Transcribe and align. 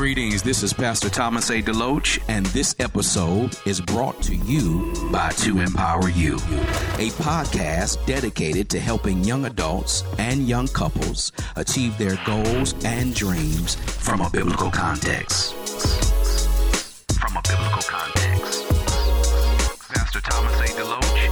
Greetings, 0.00 0.40
this 0.42 0.62
is 0.62 0.72
Pastor 0.72 1.10
Thomas 1.10 1.50
A. 1.50 1.60
DeLoach, 1.60 2.20
and 2.26 2.46
this 2.46 2.74
episode 2.78 3.54
is 3.66 3.82
brought 3.82 4.18
to 4.22 4.34
you 4.34 4.94
by 5.12 5.28
2 5.32 5.60
Empower 5.60 6.08
U, 6.08 6.36
a 6.36 7.10
podcast 7.20 8.06
dedicated 8.06 8.70
to 8.70 8.80
helping 8.80 9.22
young 9.22 9.44
adults 9.44 10.02
and 10.16 10.48
young 10.48 10.68
couples 10.68 11.32
achieve 11.56 11.98
their 11.98 12.18
goals 12.24 12.74
and 12.82 13.14
dreams 13.14 13.74
from 13.74 14.22
a 14.22 14.30
biblical 14.30 14.70
context. 14.70 15.52
From 17.20 17.36
a 17.36 17.42
biblical 17.42 17.82
context. 17.82 18.70
Pastor 19.90 20.22
Thomas 20.22 20.60
A. 20.60 20.68
DeLoach. 20.80 21.28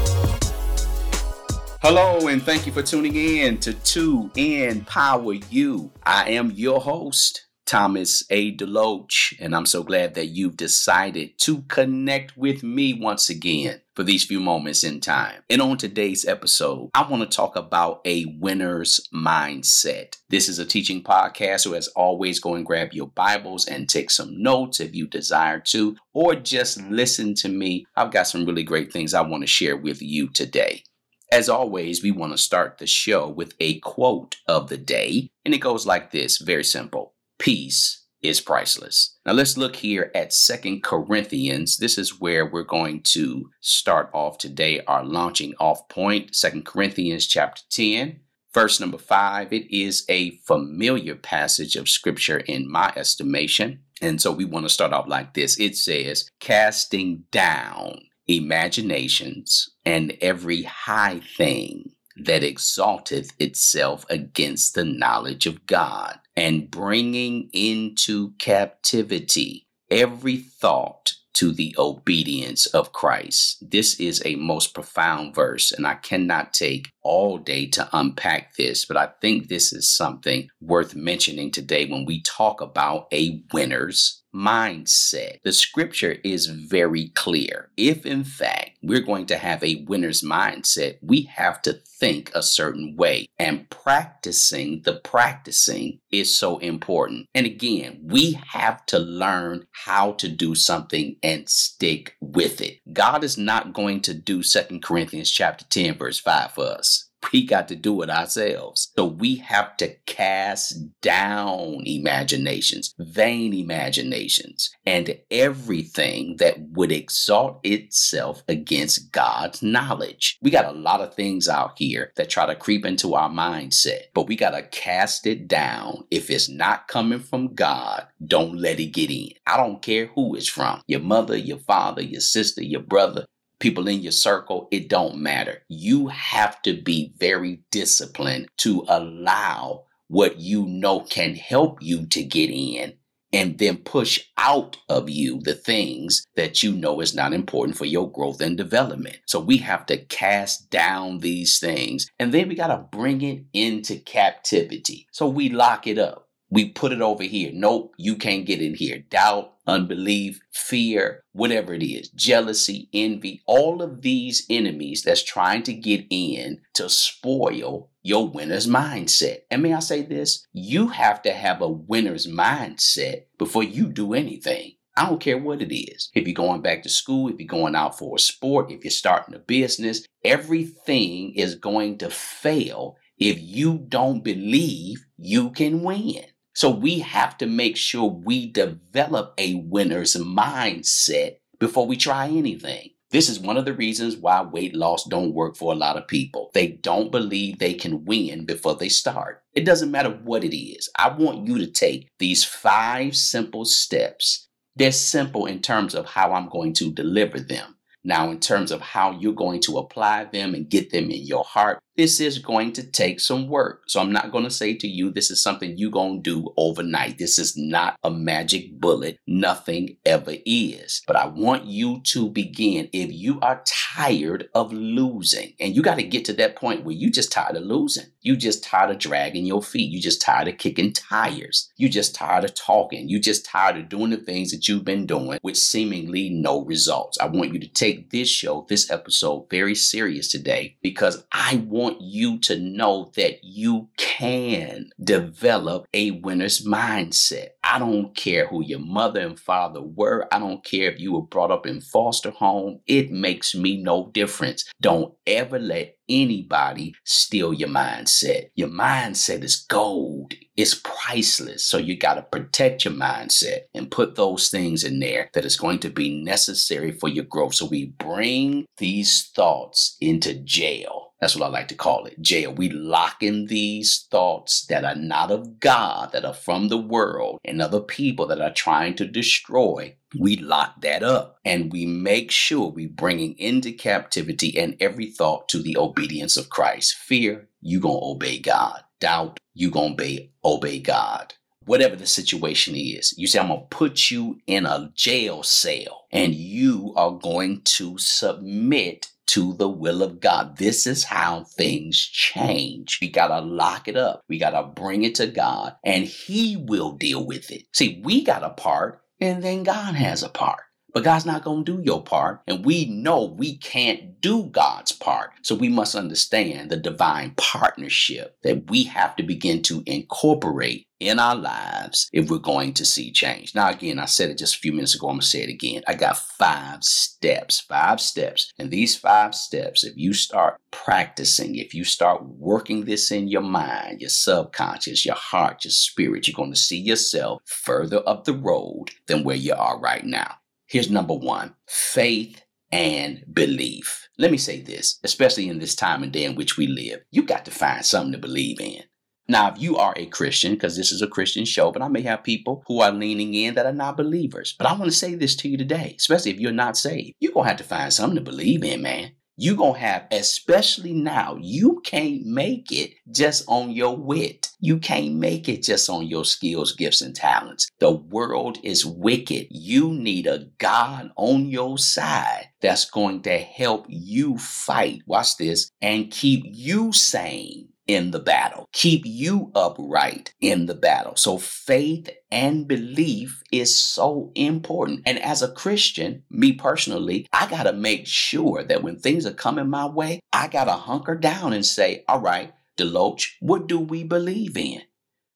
Hello, 1.80 2.28
and 2.28 2.42
thank 2.42 2.66
you 2.66 2.72
for 2.72 2.82
tuning 2.82 3.16
in 3.16 3.56
to 3.60 3.72
2 3.72 4.32
Empower 4.36 5.32
U. 5.32 5.90
I 6.04 6.32
am 6.32 6.50
your 6.50 6.82
host. 6.82 7.47
Thomas 7.68 8.24
A. 8.30 8.56
DeLoach, 8.56 9.34
and 9.38 9.54
I'm 9.54 9.66
so 9.66 9.82
glad 9.82 10.14
that 10.14 10.28
you've 10.28 10.56
decided 10.56 11.38
to 11.40 11.60
connect 11.68 12.34
with 12.34 12.62
me 12.62 12.94
once 12.94 13.28
again 13.28 13.82
for 13.94 14.02
these 14.02 14.24
few 14.24 14.40
moments 14.40 14.82
in 14.84 15.00
time. 15.02 15.42
And 15.50 15.60
on 15.60 15.76
today's 15.76 16.24
episode, 16.24 16.88
I 16.94 17.06
want 17.06 17.30
to 17.30 17.36
talk 17.36 17.56
about 17.56 18.00
a 18.06 18.24
winner's 18.40 19.06
mindset. 19.14 20.16
This 20.30 20.48
is 20.48 20.58
a 20.58 20.64
teaching 20.64 21.04
podcast, 21.04 21.60
so 21.60 21.74
as 21.74 21.88
always, 21.88 22.40
go 22.40 22.54
and 22.54 22.64
grab 22.64 22.94
your 22.94 23.08
Bibles 23.08 23.66
and 23.66 23.86
take 23.86 24.10
some 24.10 24.42
notes 24.42 24.80
if 24.80 24.94
you 24.94 25.06
desire 25.06 25.60
to, 25.66 25.94
or 26.14 26.36
just 26.36 26.80
listen 26.84 27.34
to 27.34 27.50
me. 27.50 27.84
I've 27.96 28.12
got 28.12 28.28
some 28.28 28.46
really 28.46 28.64
great 28.64 28.94
things 28.94 29.12
I 29.12 29.20
want 29.20 29.42
to 29.42 29.46
share 29.46 29.76
with 29.76 30.00
you 30.00 30.30
today. 30.30 30.84
As 31.30 31.50
always, 31.50 32.02
we 32.02 32.12
want 32.12 32.32
to 32.32 32.38
start 32.38 32.78
the 32.78 32.86
show 32.86 33.28
with 33.28 33.52
a 33.60 33.78
quote 33.80 34.36
of 34.46 34.70
the 34.70 34.78
day, 34.78 35.28
and 35.44 35.52
it 35.52 35.58
goes 35.58 35.86
like 35.86 36.12
this 36.12 36.38
very 36.38 36.64
simple 36.64 37.12
peace 37.38 38.06
is 38.22 38.40
priceless. 38.40 39.16
Now 39.24 39.32
let's 39.32 39.56
look 39.56 39.76
here 39.76 40.10
at 40.14 40.32
Second 40.32 40.82
Corinthians. 40.82 41.76
This 41.76 41.98
is 41.98 42.20
where 42.20 42.44
we're 42.44 42.64
going 42.64 43.02
to 43.04 43.50
start 43.60 44.10
off 44.12 44.38
today, 44.38 44.80
our 44.86 45.04
launching 45.04 45.54
off 45.60 45.88
point. 45.88 46.34
Second 46.34 46.66
Corinthians 46.66 47.26
chapter 47.26 47.62
10, 47.70 48.20
verse 48.52 48.80
number 48.80 48.98
5. 48.98 49.52
It 49.52 49.72
is 49.74 50.04
a 50.08 50.36
familiar 50.38 51.14
passage 51.14 51.76
of 51.76 51.88
scripture 51.88 52.38
in 52.38 52.70
my 52.70 52.92
estimation. 52.96 53.80
And 54.02 54.20
so 54.20 54.32
we 54.32 54.44
want 54.44 54.66
to 54.66 54.70
start 54.70 54.92
off 54.92 55.08
like 55.08 55.34
this. 55.34 55.58
It 55.58 55.76
says, 55.76 56.28
casting 56.40 57.24
down 57.30 58.00
imaginations 58.26 59.70
and 59.84 60.16
every 60.20 60.62
high 60.64 61.20
thing 61.36 61.92
that 62.16 62.42
exalteth 62.42 63.32
itself 63.38 64.04
against 64.10 64.74
the 64.74 64.84
knowledge 64.84 65.46
of 65.46 65.66
God, 65.66 66.18
and 66.38 66.70
bringing 66.70 67.50
into 67.52 68.30
captivity 68.38 69.66
every 69.90 70.36
thought 70.36 71.14
to 71.34 71.50
the 71.50 71.74
obedience 71.76 72.66
of 72.66 72.92
Christ. 72.92 73.56
This 73.60 73.98
is 73.98 74.22
a 74.24 74.36
most 74.36 74.72
profound 74.72 75.34
verse, 75.34 75.72
and 75.72 75.84
I 75.84 75.94
cannot 75.94 76.52
take 76.52 76.92
all 77.02 77.38
day 77.38 77.66
to 77.70 77.88
unpack 77.92 78.54
this, 78.54 78.84
but 78.84 78.96
I 78.96 79.08
think 79.20 79.48
this 79.48 79.72
is 79.72 79.92
something 79.92 80.48
worth 80.60 80.94
mentioning 80.94 81.50
today 81.50 81.86
when 81.86 82.04
we 82.04 82.22
talk 82.22 82.60
about 82.60 83.08
a 83.12 83.42
winner's 83.52 84.22
mindset. 84.34 85.40
The 85.42 85.52
scripture 85.52 86.16
is 86.24 86.46
very 86.46 87.08
clear. 87.10 87.70
If 87.76 88.06
in 88.06 88.24
fact 88.24 88.78
we're 88.82 89.00
going 89.00 89.26
to 89.26 89.36
have 89.38 89.62
a 89.62 89.84
winner's 89.86 90.22
mindset, 90.22 90.98
we 91.02 91.22
have 91.22 91.62
to 91.62 91.72
think 91.72 92.30
a 92.34 92.42
certain 92.42 92.96
way. 92.96 93.26
And 93.38 93.68
practicing 93.70 94.82
the 94.84 94.94
practicing 94.94 96.00
is 96.10 96.34
so 96.34 96.58
important. 96.58 97.26
And 97.34 97.46
again, 97.46 98.00
we 98.04 98.38
have 98.48 98.84
to 98.86 98.98
learn 98.98 99.66
how 99.72 100.12
to 100.12 100.28
do 100.28 100.54
something 100.54 101.16
and 101.22 101.48
stick 101.48 102.16
with 102.20 102.60
it. 102.60 102.78
God 102.92 103.24
is 103.24 103.36
not 103.36 103.72
going 103.72 104.00
to 104.02 104.14
do 104.14 104.42
Second 104.42 104.82
Corinthians 104.82 105.30
chapter 105.30 105.64
10 105.64 105.98
verse 105.98 106.20
5 106.20 106.52
for 106.52 106.64
us 106.64 107.07
we 107.32 107.44
got 107.44 107.68
to 107.68 107.76
do 107.76 108.02
it 108.02 108.10
ourselves. 108.10 108.92
So 108.96 109.04
we 109.04 109.36
have 109.36 109.76
to 109.78 109.94
cast 110.06 111.00
down 111.00 111.82
imaginations, 111.84 112.94
vain 112.98 113.54
imaginations, 113.54 114.70
and 114.86 115.18
everything 115.30 116.36
that 116.38 116.56
would 116.72 116.92
exalt 116.92 117.60
itself 117.64 118.42
against 118.48 119.12
God's 119.12 119.62
knowledge. 119.62 120.38
We 120.42 120.50
got 120.50 120.64
a 120.64 120.78
lot 120.78 121.00
of 121.00 121.14
things 121.14 121.48
out 121.48 121.72
here 121.76 122.12
that 122.16 122.30
try 122.30 122.46
to 122.46 122.54
creep 122.54 122.84
into 122.84 123.14
our 123.14 123.30
mindset, 123.30 124.04
but 124.14 124.26
we 124.26 124.36
got 124.36 124.50
to 124.50 124.62
cast 124.62 125.26
it 125.26 125.48
down. 125.48 126.04
If 126.10 126.30
it's 126.30 126.48
not 126.48 126.88
coming 126.88 127.20
from 127.20 127.54
God, 127.54 128.06
don't 128.24 128.56
let 128.56 128.80
it 128.80 128.86
get 128.86 129.10
in. 129.10 129.30
I 129.46 129.56
don't 129.56 129.82
care 129.82 130.06
who 130.06 130.34
it's 130.34 130.48
from 130.48 130.82
your 130.86 131.00
mother, 131.00 131.36
your 131.36 131.58
father, 131.58 132.02
your 132.02 132.20
sister, 132.20 132.62
your 132.62 132.82
brother 132.82 133.26
people 133.58 133.88
in 133.88 134.00
your 134.00 134.12
circle, 134.12 134.68
it 134.70 134.88
don't 134.88 135.18
matter. 135.18 135.62
You 135.68 136.08
have 136.08 136.60
to 136.62 136.74
be 136.80 137.12
very 137.18 137.62
disciplined 137.70 138.48
to 138.58 138.84
allow 138.88 139.84
what 140.08 140.40
you 140.40 140.66
know 140.66 141.00
can 141.00 141.34
help 141.34 141.82
you 141.82 142.06
to 142.06 142.22
get 142.24 142.50
in 142.50 142.94
and 143.32 143.58
then 143.58 143.76
push 143.76 144.20
out 144.38 144.78
of 144.88 145.10
you 145.10 145.40
the 145.42 145.54
things 145.54 146.24
that 146.36 146.62
you 146.62 146.72
know 146.72 147.00
is 147.00 147.14
not 147.14 147.34
important 147.34 147.76
for 147.76 147.84
your 147.84 148.10
growth 148.10 148.40
and 148.40 148.56
development. 148.56 149.18
So 149.26 149.38
we 149.38 149.58
have 149.58 149.84
to 149.86 149.98
cast 149.98 150.70
down 150.70 151.18
these 151.18 151.58
things 151.58 152.08
and 152.18 152.32
then 152.32 152.48
we 152.48 152.54
got 152.54 152.68
to 152.68 152.86
bring 152.90 153.20
it 153.22 153.44
into 153.52 153.96
captivity. 153.96 155.06
So 155.12 155.28
we 155.28 155.50
lock 155.50 155.86
it 155.86 155.98
up. 155.98 156.27
We 156.50 156.70
put 156.70 156.92
it 156.92 157.02
over 157.02 157.22
here. 157.24 157.50
Nope, 157.52 157.94
you 157.98 158.16
can't 158.16 158.46
get 158.46 158.62
in 158.62 158.74
here. 158.74 159.04
Doubt, 159.10 159.52
unbelief, 159.66 160.40
fear, 160.50 161.22
whatever 161.32 161.74
it 161.74 161.82
is, 161.82 162.08
jealousy, 162.10 162.88
envy, 162.94 163.42
all 163.46 163.82
of 163.82 164.00
these 164.02 164.46
enemies 164.48 165.02
that's 165.02 165.22
trying 165.22 165.62
to 165.64 165.74
get 165.74 166.06
in 166.08 166.60
to 166.74 166.88
spoil 166.88 167.90
your 168.02 168.28
winner's 168.28 168.66
mindset. 168.66 169.40
And 169.50 169.62
may 169.62 169.74
I 169.74 169.80
say 169.80 170.02
this? 170.02 170.46
You 170.52 170.88
have 170.88 171.20
to 171.22 171.32
have 171.32 171.60
a 171.60 171.68
winner's 171.68 172.26
mindset 172.26 173.24
before 173.36 173.62
you 173.62 173.88
do 173.88 174.14
anything. 174.14 174.72
I 174.96 175.06
don't 175.06 175.20
care 175.20 175.38
what 175.38 175.62
it 175.62 175.72
is. 175.72 176.10
If 176.14 176.26
you're 176.26 176.34
going 176.34 176.62
back 176.62 176.82
to 176.82 176.88
school, 176.88 177.28
if 177.28 177.38
you're 177.38 177.46
going 177.46 177.76
out 177.76 177.96
for 177.98 178.16
a 178.16 178.18
sport, 178.18 178.72
if 178.72 178.82
you're 178.82 178.90
starting 178.90 179.34
a 179.34 179.38
business, 179.38 180.04
everything 180.24 181.34
is 181.34 181.54
going 181.54 181.98
to 181.98 182.10
fail 182.10 182.96
if 183.16 183.38
you 183.40 183.78
don't 183.88 184.24
believe 184.24 185.04
you 185.16 185.50
can 185.50 185.82
win. 185.82 186.24
So 186.58 186.70
we 186.70 186.98
have 186.98 187.38
to 187.38 187.46
make 187.46 187.76
sure 187.76 188.10
we 188.10 188.50
develop 188.50 189.32
a 189.38 189.54
winner's 189.54 190.16
mindset 190.16 191.36
before 191.60 191.86
we 191.86 191.96
try 191.96 192.26
anything. 192.26 192.90
This 193.12 193.28
is 193.28 193.38
one 193.38 193.56
of 193.56 193.64
the 193.64 193.72
reasons 193.72 194.16
why 194.16 194.42
weight 194.42 194.74
loss 194.74 195.04
don't 195.04 195.34
work 195.34 195.56
for 195.56 195.72
a 195.72 195.76
lot 195.76 195.96
of 195.96 196.08
people. 196.08 196.50
They 196.54 196.66
don't 196.66 197.12
believe 197.12 197.60
they 197.60 197.74
can 197.74 198.04
win 198.04 198.44
before 198.44 198.74
they 198.74 198.88
start. 198.88 199.44
It 199.52 199.64
doesn't 199.64 199.92
matter 199.92 200.10
what 200.10 200.42
it 200.42 200.52
is. 200.52 200.90
I 200.98 201.10
want 201.10 201.46
you 201.46 201.58
to 201.58 201.68
take 201.68 202.08
these 202.18 202.42
five 202.42 203.14
simple 203.14 203.64
steps. 203.64 204.48
They're 204.74 204.90
simple 204.90 205.46
in 205.46 205.60
terms 205.60 205.94
of 205.94 206.06
how 206.06 206.32
I'm 206.32 206.48
going 206.48 206.72
to 206.72 206.90
deliver 206.90 207.38
them. 207.38 207.76
Now, 208.02 208.30
in 208.30 208.40
terms 208.40 208.72
of 208.72 208.80
how 208.80 209.12
you're 209.12 209.32
going 209.32 209.60
to 209.62 209.78
apply 209.78 210.24
them 210.24 210.54
and 210.54 210.68
get 210.68 210.90
them 210.90 211.04
in 211.10 211.24
your 211.24 211.44
heart, 211.44 211.78
this 211.98 212.20
is 212.20 212.38
going 212.38 212.72
to 212.72 212.88
take 212.88 213.18
some 213.18 213.48
work. 213.48 213.82
So 213.88 214.00
I'm 214.00 214.12
not 214.12 214.30
going 214.30 214.44
to 214.44 214.50
say 214.50 214.72
to 214.72 214.86
you, 214.86 215.10
this 215.10 215.32
is 215.32 215.42
something 215.42 215.76
you're 215.76 215.90
going 215.90 216.22
to 216.22 216.30
do 216.30 216.54
overnight. 216.56 217.18
This 217.18 217.40
is 217.40 217.56
not 217.56 217.98
a 218.04 218.10
magic 218.10 218.78
bullet. 218.80 219.18
Nothing 219.26 219.96
ever 220.06 220.34
is. 220.46 221.02
But 221.08 221.16
I 221.16 221.26
want 221.26 221.64
you 221.64 222.00
to 222.12 222.30
begin. 222.30 222.88
If 222.92 223.12
you 223.12 223.40
are 223.40 223.64
tired 223.96 224.48
of 224.54 224.72
losing, 224.72 225.54
and 225.58 225.74
you 225.74 225.82
got 225.82 225.96
to 225.96 226.04
get 226.04 226.24
to 226.26 226.32
that 226.34 226.54
point 226.54 226.84
where 226.84 226.94
you 226.94 227.10
just 227.10 227.32
tired 227.32 227.56
of 227.56 227.64
losing, 227.64 228.06
you 228.20 228.36
just 228.36 228.62
tired 228.62 228.90
of 228.90 228.98
dragging 228.98 229.44
your 229.44 229.62
feet, 229.62 229.90
you 229.90 230.00
just 230.00 230.22
tired 230.22 230.46
of 230.46 230.58
kicking 230.58 230.92
tires, 230.92 231.68
you 231.78 231.88
just 231.88 232.14
tired 232.14 232.44
of 232.44 232.54
talking, 232.54 233.08
you 233.08 233.18
just 233.18 233.44
tired 233.44 233.76
of 233.76 233.88
doing 233.88 234.10
the 234.10 234.18
things 234.18 234.52
that 234.52 234.68
you've 234.68 234.84
been 234.84 235.04
doing 235.04 235.40
with 235.42 235.56
seemingly 235.56 236.30
no 236.30 236.64
results. 236.64 237.18
I 237.20 237.26
want 237.26 237.52
you 237.52 237.58
to 237.58 237.68
take 237.68 238.10
this 238.10 238.28
show, 238.28 238.66
this 238.68 238.88
episode 238.88 239.48
very 239.50 239.74
serious 239.74 240.30
today 240.30 240.76
because 240.80 241.24
I 241.32 241.64
want 241.66 241.87
want 241.88 242.02
you 242.02 242.38
to 242.38 242.58
know 242.58 243.10
that 243.16 243.42
you 243.42 243.88
can 243.96 244.90
develop 245.02 245.86
a 245.94 246.10
winner's 246.10 246.64
mindset. 246.64 247.48
I 247.64 247.78
don't 247.78 248.14
care 248.14 248.46
who 248.46 248.62
your 248.62 248.78
mother 248.78 249.20
and 249.20 249.38
father 249.38 249.80
were. 249.82 250.26
I 250.32 250.38
don't 250.38 250.64
care 250.64 250.90
if 250.90 251.00
you 251.00 251.12
were 251.12 251.22
brought 251.22 251.50
up 251.50 251.66
in 251.66 251.80
foster 251.80 252.30
home. 252.30 252.80
It 252.86 253.10
makes 253.10 253.54
me 253.54 253.82
no 253.82 254.10
difference. 254.12 254.64
Don't 254.80 255.14
ever 255.26 255.58
let 255.58 255.96
anybody 256.08 256.94
steal 257.04 257.52
your 257.52 257.68
mindset. 257.68 258.48
Your 258.54 258.68
mindset 258.68 259.42
is 259.42 259.56
gold. 259.68 260.34
It's 260.56 260.74
priceless. 260.74 261.64
So 261.64 261.78
you 261.78 261.96
got 261.96 262.14
to 262.14 262.22
protect 262.22 262.84
your 262.84 262.94
mindset 262.94 263.60
and 263.74 263.90
put 263.90 264.16
those 264.16 264.48
things 264.48 264.82
in 264.82 265.00
there 265.00 265.30
that 265.34 265.44
is 265.44 265.56
going 265.56 265.78
to 265.80 265.90
be 265.90 266.22
necessary 266.22 266.90
for 266.90 267.08
your 267.08 267.24
growth. 267.24 267.54
So 267.54 267.66
we 267.66 267.86
bring 267.98 268.66
these 268.78 269.30
thoughts 269.34 269.96
into 270.00 270.34
jail 270.34 271.07
That's 271.20 271.34
what 271.34 271.46
I 271.46 271.48
like 271.48 271.68
to 271.68 271.74
call 271.74 272.04
it. 272.04 272.20
Jail. 272.20 272.52
We 272.52 272.70
lock 272.70 273.22
in 273.22 273.46
these 273.46 274.06
thoughts 274.10 274.64
that 274.66 274.84
are 274.84 274.94
not 274.94 275.30
of 275.30 275.58
God, 275.58 276.12
that 276.12 276.24
are 276.24 276.34
from 276.34 276.68
the 276.68 276.78
world 276.78 277.40
and 277.44 277.60
other 277.60 277.80
people 277.80 278.26
that 278.28 278.40
are 278.40 278.52
trying 278.52 278.94
to 278.96 279.06
destroy. 279.06 279.96
We 280.18 280.36
lock 280.36 280.80
that 280.82 281.02
up 281.02 281.38
and 281.44 281.72
we 281.72 281.86
make 281.86 282.30
sure 282.30 282.68
we 282.68 282.86
bringing 282.86 283.36
into 283.38 283.72
captivity 283.72 284.56
and 284.56 284.76
every 284.80 285.06
thought 285.10 285.48
to 285.50 285.58
the 285.60 285.76
obedience 285.76 286.36
of 286.36 286.50
Christ. 286.50 286.94
Fear, 286.94 287.48
you 287.60 287.80
to 287.80 287.88
obey 287.88 288.38
God. 288.38 288.84
Doubt, 289.00 289.40
you 289.54 289.72
obey, 289.74 290.30
obey 290.44 290.78
God 290.78 291.34
whatever 291.68 291.94
the 291.94 292.06
situation 292.06 292.74
is. 292.74 293.14
You 293.18 293.26
say, 293.26 293.38
I'm 293.38 293.48
going 293.48 293.60
to 293.60 293.66
put 293.66 294.10
you 294.10 294.38
in 294.46 294.64
a 294.64 294.90
jail 294.94 295.42
cell 295.42 296.06
and 296.10 296.34
you 296.34 296.94
are 296.96 297.12
going 297.12 297.60
to 297.62 297.98
submit 297.98 299.10
to 299.28 299.54
the 299.54 299.68
will 299.68 300.02
of 300.02 300.20
God. 300.20 300.56
This 300.56 300.86
is 300.86 301.04
how 301.04 301.44
things 301.44 301.98
change. 301.98 302.98
We 303.00 303.08
got 303.10 303.28
to 303.28 303.40
lock 303.40 303.88
it 303.88 303.96
up. 303.96 304.22
We 304.28 304.38
got 304.38 304.50
to 304.50 304.62
bring 304.64 305.04
it 305.04 305.14
to 305.16 305.26
God 305.26 305.76
and 305.84 306.04
He 306.04 306.56
will 306.56 306.92
deal 306.92 307.24
with 307.24 307.50
it. 307.50 307.62
See, 307.72 308.00
we 308.04 308.24
got 308.24 308.42
a 308.42 308.50
part 308.50 309.02
and 309.20 309.42
then 309.42 309.62
God 309.64 309.94
has 309.94 310.22
a 310.22 310.28
part. 310.28 310.60
But 310.92 311.04
God's 311.04 311.26
not 311.26 311.44
going 311.44 311.64
to 311.64 311.76
do 311.76 311.82
your 311.82 312.02
part. 312.02 312.40
And 312.46 312.64
we 312.64 312.86
know 312.86 313.24
we 313.24 313.56
can't 313.58 314.20
do 314.20 314.44
God's 314.44 314.92
part. 314.92 315.30
So 315.42 315.54
we 315.54 315.68
must 315.68 315.94
understand 315.94 316.70
the 316.70 316.76
divine 316.76 317.34
partnership 317.36 318.36
that 318.42 318.70
we 318.70 318.84
have 318.84 319.14
to 319.16 319.22
begin 319.22 319.62
to 319.64 319.82
incorporate 319.86 320.86
in 321.00 321.18
our 321.18 321.36
lives 321.36 322.08
if 322.12 322.28
we're 322.28 322.38
going 322.38 322.72
to 322.74 322.84
see 322.84 323.12
change. 323.12 323.54
Now, 323.54 323.70
again, 323.70 323.98
I 323.98 324.06
said 324.06 324.30
it 324.30 324.38
just 324.38 324.56
a 324.56 324.58
few 324.58 324.72
minutes 324.72 324.94
ago. 324.94 325.08
I'm 325.08 325.14
going 325.14 325.20
to 325.20 325.26
say 325.26 325.42
it 325.42 325.48
again. 325.48 325.82
I 325.86 325.94
got 325.94 326.18
five 326.18 326.82
steps, 326.82 327.60
five 327.60 328.00
steps. 328.00 328.50
And 328.58 328.70
these 328.70 328.96
five 328.96 329.34
steps, 329.34 329.84
if 329.84 329.96
you 329.96 330.12
start 330.12 330.58
practicing, 330.72 331.54
if 331.54 331.74
you 331.74 331.84
start 331.84 332.24
working 332.24 332.84
this 332.84 333.10
in 333.12 333.28
your 333.28 333.42
mind, 333.42 334.00
your 334.00 334.10
subconscious, 334.10 335.06
your 335.06 335.14
heart, 335.14 335.64
your 335.64 335.70
spirit, 335.70 336.26
you're 336.26 336.34
going 336.34 336.52
to 336.52 336.58
see 336.58 336.78
yourself 336.78 337.42
further 337.44 338.02
up 338.08 338.24
the 338.24 338.34
road 338.34 338.90
than 339.06 339.22
where 339.22 339.36
you 339.36 339.54
are 339.54 339.78
right 339.78 340.04
now. 340.04 340.36
Here's 340.68 340.90
number 340.90 341.14
one 341.14 341.54
faith 341.66 342.44
and 342.70 343.24
belief. 343.32 344.06
Let 344.18 344.30
me 344.30 344.36
say 344.36 344.60
this, 344.60 345.00
especially 345.02 345.48
in 345.48 345.60
this 345.60 345.74
time 345.74 346.02
and 346.02 346.12
day 346.12 346.24
in 346.24 346.34
which 346.34 346.58
we 346.58 346.66
live, 346.66 347.00
you 347.10 347.22
got 347.22 347.46
to 347.46 347.50
find 347.50 347.86
something 347.86 348.12
to 348.12 348.18
believe 348.18 348.60
in. 348.60 348.82
Now, 349.30 349.50
if 349.50 349.60
you 349.60 349.78
are 349.78 349.94
a 349.96 350.04
Christian, 350.04 350.52
because 350.52 350.76
this 350.76 350.92
is 350.92 351.00
a 351.00 351.06
Christian 351.06 351.46
show, 351.46 351.72
but 351.72 351.80
I 351.80 351.88
may 351.88 352.02
have 352.02 352.22
people 352.22 352.64
who 352.66 352.80
are 352.80 352.92
leaning 352.92 353.32
in 353.32 353.54
that 353.54 353.64
are 353.64 353.72
not 353.72 353.96
believers. 353.96 354.54
But 354.58 354.66
I 354.66 354.72
want 354.72 354.84
to 354.84 354.90
say 354.90 355.14
this 355.14 355.36
to 355.36 355.48
you 355.48 355.56
today, 355.56 355.94
especially 355.98 356.32
if 356.32 356.40
you're 356.40 356.52
not 356.52 356.76
saved. 356.76 357.14
You're 357.18 357.32
going 357.32 357.44
to 357.44 357.48
have 357.48 357.58
to 357.58 357.64
find 357.64 357.90
something 357.90 358.16
to 358.16 358.22
believe 358.22 358.62
in, 358.62 358.82
man 358.82 359.12
you're 359.40 359.56
going 359.56 359.74
to 359.74 359.80
have, 359.80 360.08
especially 360.10 360.92
now, 360.92 361.36
you 361.40 361.80
can't 361.84 362.26
make 362.26 362.72
it 362.72 362.94
just 363.08 363.44
on 363.46 363.70
your 363.70 363.96
wit. 363.96 364.48
You 364.58 364.78
can't 364.78 365.14
make 365.14 365.48
it 365.48 365.62
just 365.62 365.88
on 365.88 366.08
your 366.08 366.24
skills, 366.24 366.72
gifts, 366.72 367.02
and 367.02 367.14
talents. 367.14 367.70
The 367.78 367.92
world 367.92 368.58
is 368.64 368.84
wicked. 368.84 369.46
You 369.50 369.92
need 369.92 370.26
a 370.26 370.48
God 370.58 371.12
on 371.14 371.46
your 371.46 371.78
side 371.78 372.48
that's 372.60 372.90
going 372.90 373.22
to 373.22 373.38
help 373.38 373.86
you 373.88 374.38
fight. 374.38 375.02
Watch 375.06 375.36
this 375.36 375.70
and 375.80 376.10
keep 376.10 376.42
you 376.44 376.92
sane 376.92 377.68
in 377.88 378.12
the 378.12 378.20
battle, 378.20 378.68
keep 378.72 379.02
you 379.04 379.50
upright 379.54 380.34
in 380.40 380.66
the 380.66 380.74
battle. 380.74 381.16
So 381.16 381.38
faith 381.38 382.10
and 382.30 382.68
belief 382.68 383.42
is 383.50 383.80
so 383.80 384.30
important. 384.34 385.02
And 385.06 385.18
as 385.18 385.42
a 385.42 385.50
Christian, 385.50 386.22
me 386.30 386.52
personally, 386.52 387.26
I 387.32 387.48
got 387.48 387.64
to 387.64 387.72
make 387.72 388.06
sure 388.06 388.62
that 388.62 388.82
when 388.82 388.98
things 388.98 389.26
are 389.26 389.32
coming 389.32 389.68
my 389.68 389.86
way, 389.86 390.20
I 390.32 390.48
got 390.48 390.64
to 390.64 390.72
hunker 390.72 391.16
down 391.16 391.52
and 391.52 391.64
say, 391.66 392.04
all 392.06 392.20
right, 392.20 392.52
DeLoach, 392.76 393.30
what 393.40 393.66
do 393.66 393.80
we 393.80 394.04
believe 394.04 394.56
in? 394.56 394.82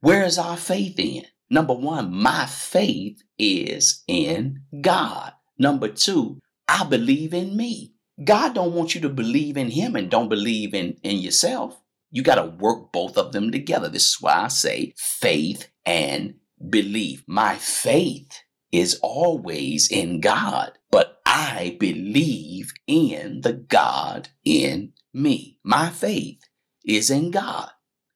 Where 0.00 0.24
is 0.24 0.38
our 0.38 0.56
faith 0.56 0.98
in? 0.98 1.24
Number 1.48 1.74
one, 1.74 2.14
my 2.14 2.46
faith 2.46 3.22
is 3.38 4.04
in 4.06 4.62
God. 4.80 5.32
Number 5.58 5.88
two, 5.88 6.38
I 6.68 6.84
believe 6.84 7.34
in 7.34 7.56
me. 7.56 7.94
God 8.22 8.54
don't 8.54 8.74
want 8.74 8.94
you 8.94 9.00
to 9.02 9.08
believe 9.08 9.56
in 9.56 9.70
him 9.70 9.96
and 9.96 10.10
don't 10.10 10.28
believe 10.28 10.74
in, 10.74 10.96
in 11.02 11.18
yourself. 11.18 11.81
You 12.12 12.22
got 12.22 12.34
to 12.36 12.44
work 12.44 12.92
both 12.92 13.16
of 13.16 13.32
them 13.32 13.50
together. 13.50 13.88
This 13.88 14.08
is 14.08 14.18
why 14.20 14.44
I 14.44 14.48
say 14.48 14.94
faith 14.98 15.68
and 15.86 16.34
belief. 16.68 17.24
My 17.26 17.56
faith 17.56 18.42
is 18.70 19.00
always 19.02 19.90
in 19.90 20.20
God, 20.20 20.78
but 20.90 21.22
I 21.26 21.76
believe 21.80 22.72
in 22.86 23.40
the 23.40 23.54
God 23.54 24.28
in 24.44 24.92
me. 25.14 25.58
My 25.64 25.88
faith 25.88 26.42
is 26.84 27.10
in 27.10 27.30
God. 27.30 27.70